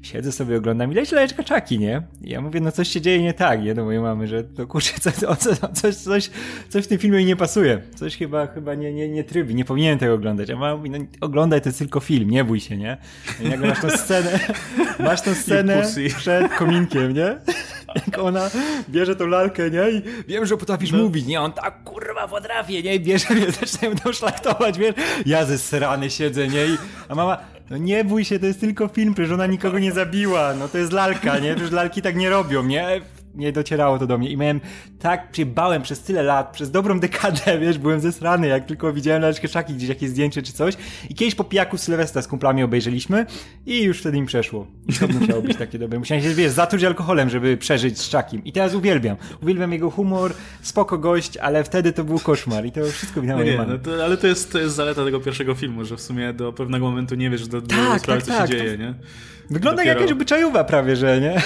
Siedzę 0.02 0.33
sobie, 0.33 0.57
oglądam 0.57 0.93
i 0.93 0.95
leci 0.95 1.14
leczka 1.14 1.43
czaki, 1.43 1.79
nie? 1.79 2.02
I 2.23 2.31
ja 2.31 2.40
mówię, 2.40 2.61
no 2.61 2.73
coś 2.73 2.88
się 2.88 3.00
dzieje 3.00 3.23
nie 3.23 3.35
tak, 3.35 3.62
nie? 3.62 3.75
Do 3.75 3.85
mojej 3.85 4.00
mamy, 4.00 4.26
że 4.26 4.45
to 4.45 4.67
kurczę, 4.67 4.93
coś, 5.00 5.14
coś, 5.75 5.97
coś, 5.97 6.31
coś 6.69 6.85
w 6.85 6.88
tym 6.88 6.99
filmie 6.99 7.25
nie 7.25 7.37
pasuje. 7.37 7.83
Coś 7.95 8.17
chyba, 8.17 8.47
chyba 8.47 8.75
nie, 8.75 8.93
nie, 8.93 9.09
nie 9.09 9.25
trybi, 9.25 9.55
nie 9.55 9.64
powinienem 9.64 9.99
tego 9.99 10.14
oglądać. 10.14 10.50
A 10.50 10.57
mama 10.57 10.76
mówi, 10.76 10.90
no 10.90 10.99
oglądaj, 11.21 11.61
to 11.61 11.69
jest 11.69 11.79
tylko 11.79 12.00
film, 12.00 12.31
nie 12.31 12.45
bój 12.45 12.61
się, 12.61 12.76
nie? 12.76 12.97
I 13.45 13.49
nagle 13.49 13.69
masz 13.69 13.81
tą 13.81 13.90
scenę, 13.90 14.40
masz 14.99 15.23
tą 15.23 15.35
scenę 15.35 15.83
przed 16.17 16.55
kominkiem, 16.55 17.14
nie? 17.14 17.37
Jak 18.06 18.18
ona 18.18 18.50
bierze 18.88 19.16
tą 19.16 19.26
lalkę, 19.26 19.70
nie? 19.70 19.90
I 19.90 20.02
wiem, 20.28 20.47
że 20.47 20.56
potrafisz 20.56 20.92
no. 20.92 20.99
mówić, 20.99 21.26
nie? 21.26 21.40
On 21.40 21.52
tak 21.52 21.85
kurwa 21.85 22.28
potrafi, 22.28 22.82
nie? 22.82 22.94
I 22.94 23.00
bierze 23.00 23.35
mnie, 23.35 23.50
zaczynają 23.50 23.97
to 23.97 24.12
szlachtować, 24.12 24.78
wiesz? 24.78 24.94
Ja 25.26 25.44
ze 25.44 25.59
srany 25.59 26.11
siedzę, 26.11 26.49
nie? 26.49 26.66
I, 26.66 26.78
a 27.09 27.14
mama, 27.14 27.38
no 27.70 27.76
nie 27.76 28.04
bój 28.04 28.25
się, 28.25 28.38
to 28.38 28.47
jest 28.47 28.61
tylko 28.61 28.88
film, 28.88 29.14
przecież 29.14 29.32
ona 29.32 29.47
nikogo 29.47 29.78
nie 29.78 29.92
zabiła, 29.92 30.54
no 30.54 30.68
to 30.68 30.78
jest 30.78 30.92
lalka, 30.92 31.38
nie? 31.38 31.54
Przecież 31.54 31.73
lalki 31.73 32.02
tak 32.02 32.16
nie 32.16 32.30
robią, 32.30 32.62
nie? 32.62 33.00
Nie 33.34 33.52
docierało 33.52 33.99
to 33.99 34.06
do 34.06 34.18
mnie 34.18 34.30
i 34.30 34.37
miałem 34.37 34.60
tak, 34.99 35.37
się 35.37 35.46
bałem 35.46 35.82
przez 35.82 36.00
tyle 36.00 36.22
lat, 36.22 36.52
przez 36.52 36.70
dobrą 36.70 37.00
dekadę, 37.00 37.58
wiesz, 37.60 37.78
byłem 37.78 38.00
zesrany, 38.00 38.46
jak 38.46 38.66
tylko 38.66 38.92
widziałem 38.92 39.22
laleczkę 39.22 39.49
czaki, 39.49 39.75
gdzieś 39.75 39.88
jakieś 39.88 40.10
zdjęcie 40.10 40.42
czy 40.42 40.52
coś 40.52 40.75
i 41.10 41.14
kiedyś 41.14 41.34
po 41.34 41.44
pijaku 41.44 41.78
Sylwestra 41.78 42.22
z 42.22 42.28
kumplami 42.28 42.62
obejrzeliśmy 42.62 43.26
i 43.66 43.82
już 43.82 44.00
wtedy 44.00 44.18
im 44.18 44.26
przeszło. 44.26 44.66
I 44.88 44.92
to 44.92 45.08
musiało 45.08 45.42
być 45.42 45.56
takie 45.56 45.78
dobre. 45.78 45.99
Musiałem 45.99 46.25
się, 46.25 46.34
wiesz, 46.34 46.52
zatruć 46.52 46.84
alkoholem, 46.84 47.30
żeby 47.30 47.56
przeżyć 47.56 47.99
z 47.99 48.08
czakiem 48.08 48.44
i 48.44 48.52
teraz 48.52 48.75
uwielbiam. 48.75 49.16
Uwielbiam 49.42 49.72
jego 49.72 49.90
humor, 49.90 50.34
spoko 50.62 50.99
gość, 50.99 51.37
ale 51.37 51.64
wtedy 51.64 51.92
to 51.92 52.04
był 52.04 52.18
koszmar 52.18 52.66
i 52.66 52.72
to 52.72 52.84
wszystko 52.84 53.20
widać 53.20 53.37
no 53.38 53.44
nie, 53.44 53.56
no 53.56 53.78
to, 53.78 54.04
Ale 54.04 54.16
to 54.16 54.26
jest, 54.26 54.52
to 54.52 54.58
jest 54.58 54.75
zaleta 54.75 55.04
tego 55.04 55.20
pierwszego 55.20 55.54
filmu, 55.54 55.84
że 55.84 55.96
w 55.96 56.00
sumie 56.00 56.32
do 56.32 56.52
pewnego 56.52 56.87
momentu 56.87 57.14
nie 57.14 57.30
wiesz 57.30 57.49
do, 57.49 57.60
do 57.60 57.66
tak, 57.66 58.00
sprawy, 58.00 58.22
tak, 58.22 58.22
co 58.22 58.38
tak, 58.38 58.50
się 58.50 58.56
dzieje, 58.56 58.78
nie? 58.78 58.94
Wygląda 59.50 59.82
Dopiero... 59.82 59.88
jak 59.88 59.99
jakaś 59.99 60.12
obyczajowa 60.12 60.64
prawie, 60.64 60.96
że, 60.96 61.20
nie? 61.20 61.42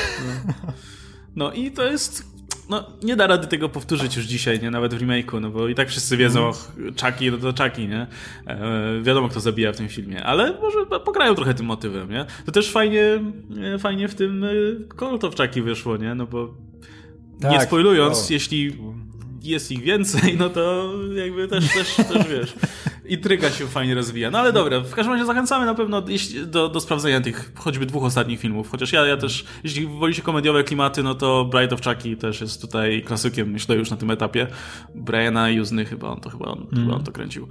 No. 0.46 0.72
no 1.36 1.52
i 1.52 1.70
to 1.70 1.82
jest 1.82 2.34
no, 2.68 2.90
nie 3.02 3.16
da 3.16 3.26
rady 3.26 3.46
tego 3.46 3.68
powtórzyć 3.68 4.16
już 4.16 4.24
dzisiaj, 4.24 4.60
nie? 4.60 4.70
Nawet 4.70 4.94
w 4.94 5.00
remake'u, 5.00 5.40
no 5.40 5.50
bo 5.50 5.68
i 5.68 5.74
tak 5.74 5.88
wszyscy 5.88 6.16
wiedzą, 6.16 6.40
mm. 6.40 6.94
Chucky, 7.02 7.30
no 7.30 7.52
to 7.52 7.64
Chucky, 7.64 7.88
nie? 7.88 8.06
E, 8.46 9.02
wiadomo, 9.02 9.28
kto 9.28 9.40
zabija 9.40 9.72
w 9.72 9.76
tym 9.76 9.88
filmie, 9.88 10.24
ale 10.24 10.58
może 10.60 10.86
pograją 10.86 11.34
trochę 11.34 11.54
tym 11.54 11.66
motywem, 11.66 12.10
nie? 12.10 12.26
To 12.46 12.52
też 12.52 12.72
fajnie, 12.72 13.20
e, 13.74 13.78
fajnie 13.78 14.08
w 14.08 14.14
tym 14.14 14.44
e, 14.44 14.48
Cult 14.98 15.24
of 15.24 15.36
Chucky 15.36 15.62
wyszło, 15.62 15.96
nie? 15.96 16.14
No 16.14 16.26
bo 16.26 16.54
tak. 17.40 17.52
nie 17.52 17.60
spoilując, 17.60 18.30
o. 18.30 18.32
jeśli 18.32 18.76
jest 19.42 19.72
ich 19.72 19.82
więcej, 19.82 20.36
no 20.38 20.50
to 20.50 20.92
jakby 21.14 21.48
też, 21.48 21.74
też, 21.74 21.96
też 21.96 22.28
wiesz, 22.28 22.54
intryga 23.04 23.50
się 23.50 23.66
fajnie 23.66 23.94
rozwija. 23.94 24.30
No 24.30 24.38
ale 24.38 24.52
dobra, 24.52 24.80
w 24.80 24.94
każdym 24.94 25.12
razie 25.12 25.26
zachęcamy 25.26 25.66
na 25.66 25.74
pewno 25.74 26.02
do, 26.46 26.68
do 26.68 26.80
sprawdzenia 26.80 27.20
tych 27.20 27.52
choćby 27.54 27.86
dwóch 27.86 28.04
ostatnich 28.04 28.40
filmów, 28.40 28.70
chociaż 28.70 28.92
ja, 28.92 29.06
ja 29.06 29.16
też, 29.16 29.44
jeśli 29.64 29.86
wolicie 29.86 30.22
komediowe 30.22 30.64
klimaty, 30.64 31.02
no 31.02 31.14
to 31.14 31.44
Bright 31.44 31.72
of 31.72 31.82
Chucky 31.82 32.16
też 32.16 32.40
jest 32.40 32.60
tutaj 32.60 33.02
klasykiem, 33.02 33.50
myślę 33.50 33.76
już 33.76 33.90
na 33.90 33.96
tym 33.96 34.10
etapie. 34.10 34.46
Briana 34.94 35.50
Juzny 35.50 35.84
chyba 35.84 36.08
on 36.08 36.20
to, 36.20 36.30
chyba 36.30 36.46
on, 36.46 36.58
mm. 36.58 36.84
chyba 36.84 36.96
on 36.96 37.04
to 37.04 37.12
kręcił. 37.12 37.48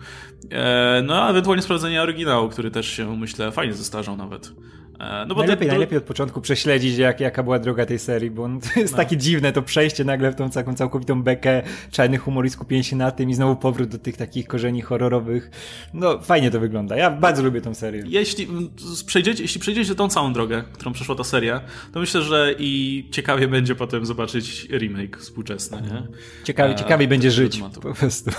E, 0.51 1.01
no 1.05 1.23
a 1.23 1.29
ewentualnie 1.29 1.61
sprawdzenia 1.61 2.01
oryginału, 2.03 2.49
który 2.49 2.71
też 2.71 2.87
się, 2.87 3.17
myślę, 3.17 3.51
fajnie 3.51 3.73
zestarzał 3.73 4.17
nawet. 4.17 4.53
E, 4.99 5.25
no 5.25 5.35
najlepiej, 5.35 5.67
to... 5.67 5.71
najlepiej 5.73 5.97
od 5.97 6.03
początku 6.03 6.41
prześledzić, 6.41 6.97
jak, 6.97 7.19
jaka 7.19 7.43
była 7.43 7.59
droga 7.59 7.85
tej 7.85 7.99
serii, 7.99 8.31
bo 8.31 8.49
to 8.73 8.79
jest 8.79 8.93
no. 8.93 8.97
takie 8.97 9.17
dziwne, 9.17 9.51
to 9.51 9.61
przejście 9.61 10.03
nagle 10.03 10.31
w 10.31 10.35
tą 10.35 10.49
taką 10.49 10.75
całkowitą 10.75 11.23
bekę, 11.23 11.63
czarny 11.91 12.17
humor 12.17 12.45
i 12.45 12.49
skupienie 12.49 12.83
się 12.83 12.95
na 12.95 13.11
tym 13.11 13.29
i 13.29 13.33
znowu 13.33 13.55
powrót 13.55 13.89
do 13.89 13.97
tych 13.97 14.17
takich 14.17 14.47
korzeni 14.47 14.81
horrorowych. 14.81 15.51
No, 15.93 16.19
fajnie 16.19 16.51
to 16.51 16.59
wygląda. 16.59 16.95
Ja 16.95 17.11
bardzo 17.11 17.43
lubię 17.43 17.61
tą 17.61 17.73
serię. 17.73 18.03
Jeśli 18.05 18.47
przejdziecie, 19.05 19.41
jeśli 19.41 19.61
przejdziecie 19.61 19.95
tą 19.95 20.09
całą 20.09 20.33
drogę, 20.33 20.63
którą 20.73 20.93
przeszła 20.93 21.15
ta 21.15 21.23
seria, 21.23 21.61
to 21.93 21.99
myślę, 21.99 22.21
że 22.21 22.55
i 22.59 23.03
ciekawie 23.11 23.47
będzie 23.47 23.75
potem 23.75 24.05
zobaczyć 24.05 24.67
remake 24.69 25.17
współczesny, 25.17 25.81
nie? 25.81 26.07
Ciekawie, 26.43 26.75
ciekawiej 26.75 27.07
będzie 27.07 27.31
żyć, 27.31 27.61
po 27.81 27.93
prostu. 27.93 28.31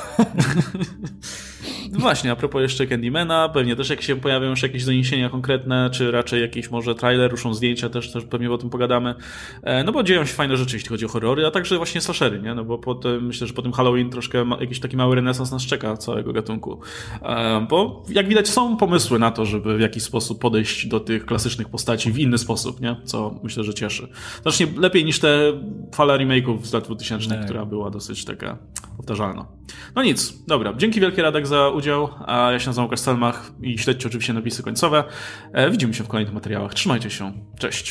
No 1.95 2.01
właśnie, 2.01 2.33
a 2.33 2.37
propos 2.37 2.63
jeszcze 2.63 2.87
Candymana, 2.87 3.49
pewnie 3.49 3.77
też 3.77 3.91
jak 3.91 4.03
się 4.03 4.17
pojawią 4.17 4.51
już 4.51 4.63
jakieś 4.63 4.85
doniesienia 4.85 5.31
konkretne, 5.31 5.91
czy 5.93 6.11
raczej 6.11 6.41
jakiś 6.45 6.71
może 6.71 6.95
trailer, 6.95 7.31
ruszą 7.31 7.55
zdjęcia, 7.55 7.89
też, 7.89 8.13
też 8.13 8.25
pewnie 8.25 8.53
o 8.53 8.59
tym 8.59 8.71
pogadamy. 8.71 9.15
E, 9.63 9.85
no 9.85 9.93
bo 9.93 10.03
dzieją 10.03 10.25
się 10.25 10.35
fajne 10.35 10.57
rzeczy, 10.57 10.77
jeśli 10.77 10.89
chodzi 10.89 11.05
o 11.05 11.09
horrory, 11.09 11.47
a 11.47 11.51
także 11.51 11.77
właśnie 11.77 12.01
slashery, 12.01 12.43
nie? 12.43 12.55
No 12.55 12.65
bo 12.65 12.79
po 12.79 12.95
tym, 12.95 13.27
myślę, 13.27 13.47
że 13.47 13.53
po 13.53 13.63
tym 13.63 13.73
Halloween 13.73 14.11
troszkę 14.11 14.45
jakiś 14.61 14.81
taki 14.81 14.97
mały 14.97 15.15
renesans 15.15 15.53
nas 15.53 15.67
czeka 15.67 15.97
całego 15.97 16.33
gatunku. 16.33 16.81
E, 17.23 17.67
bo 17.71 18.03
jak 18.09 18.29
widać 18.29 18.49
są 18.49 18.77
pomysły 18.77 19.19
na 19.19 19.31
to, 19.31 19.47
żeby 19.47 19.77
w 19.77 19.81
jakiś 19.81 20.03
sposób 20.03 20.41
podejść 20.41 20.87
do 20.87 21.01
tych 21.01 21.27
klasycznych 21.27 21.69
postaci 21.69 22.13
w 22.13 22.19
inny 22.19 22.39
sposób, 22.39 22.81
nie? 22.81 22.97
Co 23.05 23.41
myślę, 23.43 23.65
że 23.65 23.75
cieszy. 23.75 24.09
Znacznie 24.43 24.67
lepiej 24.77 25.05
niż 25.05 25.21
te 25.21 25.53
fala 25.95 26.19
remake'ów 26.19 26.65
z 26.65 26.73
lat 26.73 26.85
2000, 26.85 27.29
tak. 27.29 27.45
która 27.45 27.67
była 27.67 27.91
dosyć 27.91 28.25
taka 28.25 28.59
powtarzalna. 28.97 29.47
No 29.95 30.03
nic, 30.03 30.45
dobra. 30.47 30.75
Dzięki 30.77 31.01
wielkie 31.01 31.23
Radek 31.23 31.47
za 31.47 31.69
udział, 31.69 32.09
a 32.27 32.53
ja 32.53 32.59
się 32.59 32.67
nazywam 32.67 32.85
Łukasz 32.85 33.01
Selmach 33.01 33.53
i 33.63 33.79
śledźcie 33.79 34.09
oczywiście 34.09 34.33
napisy 34.33 34.63
końcowe. 34.63 35.05
E, 35.53 35.71
widzimy 35.71 35.95
się 35.95 36.05
w 36.05 36.09
kolejnych 36.09 36.35
materiałach. 36.35 36.75
Trzymajcie 36.75 37.11
się. 37.11 37.33
Cześć. 37.59 37.83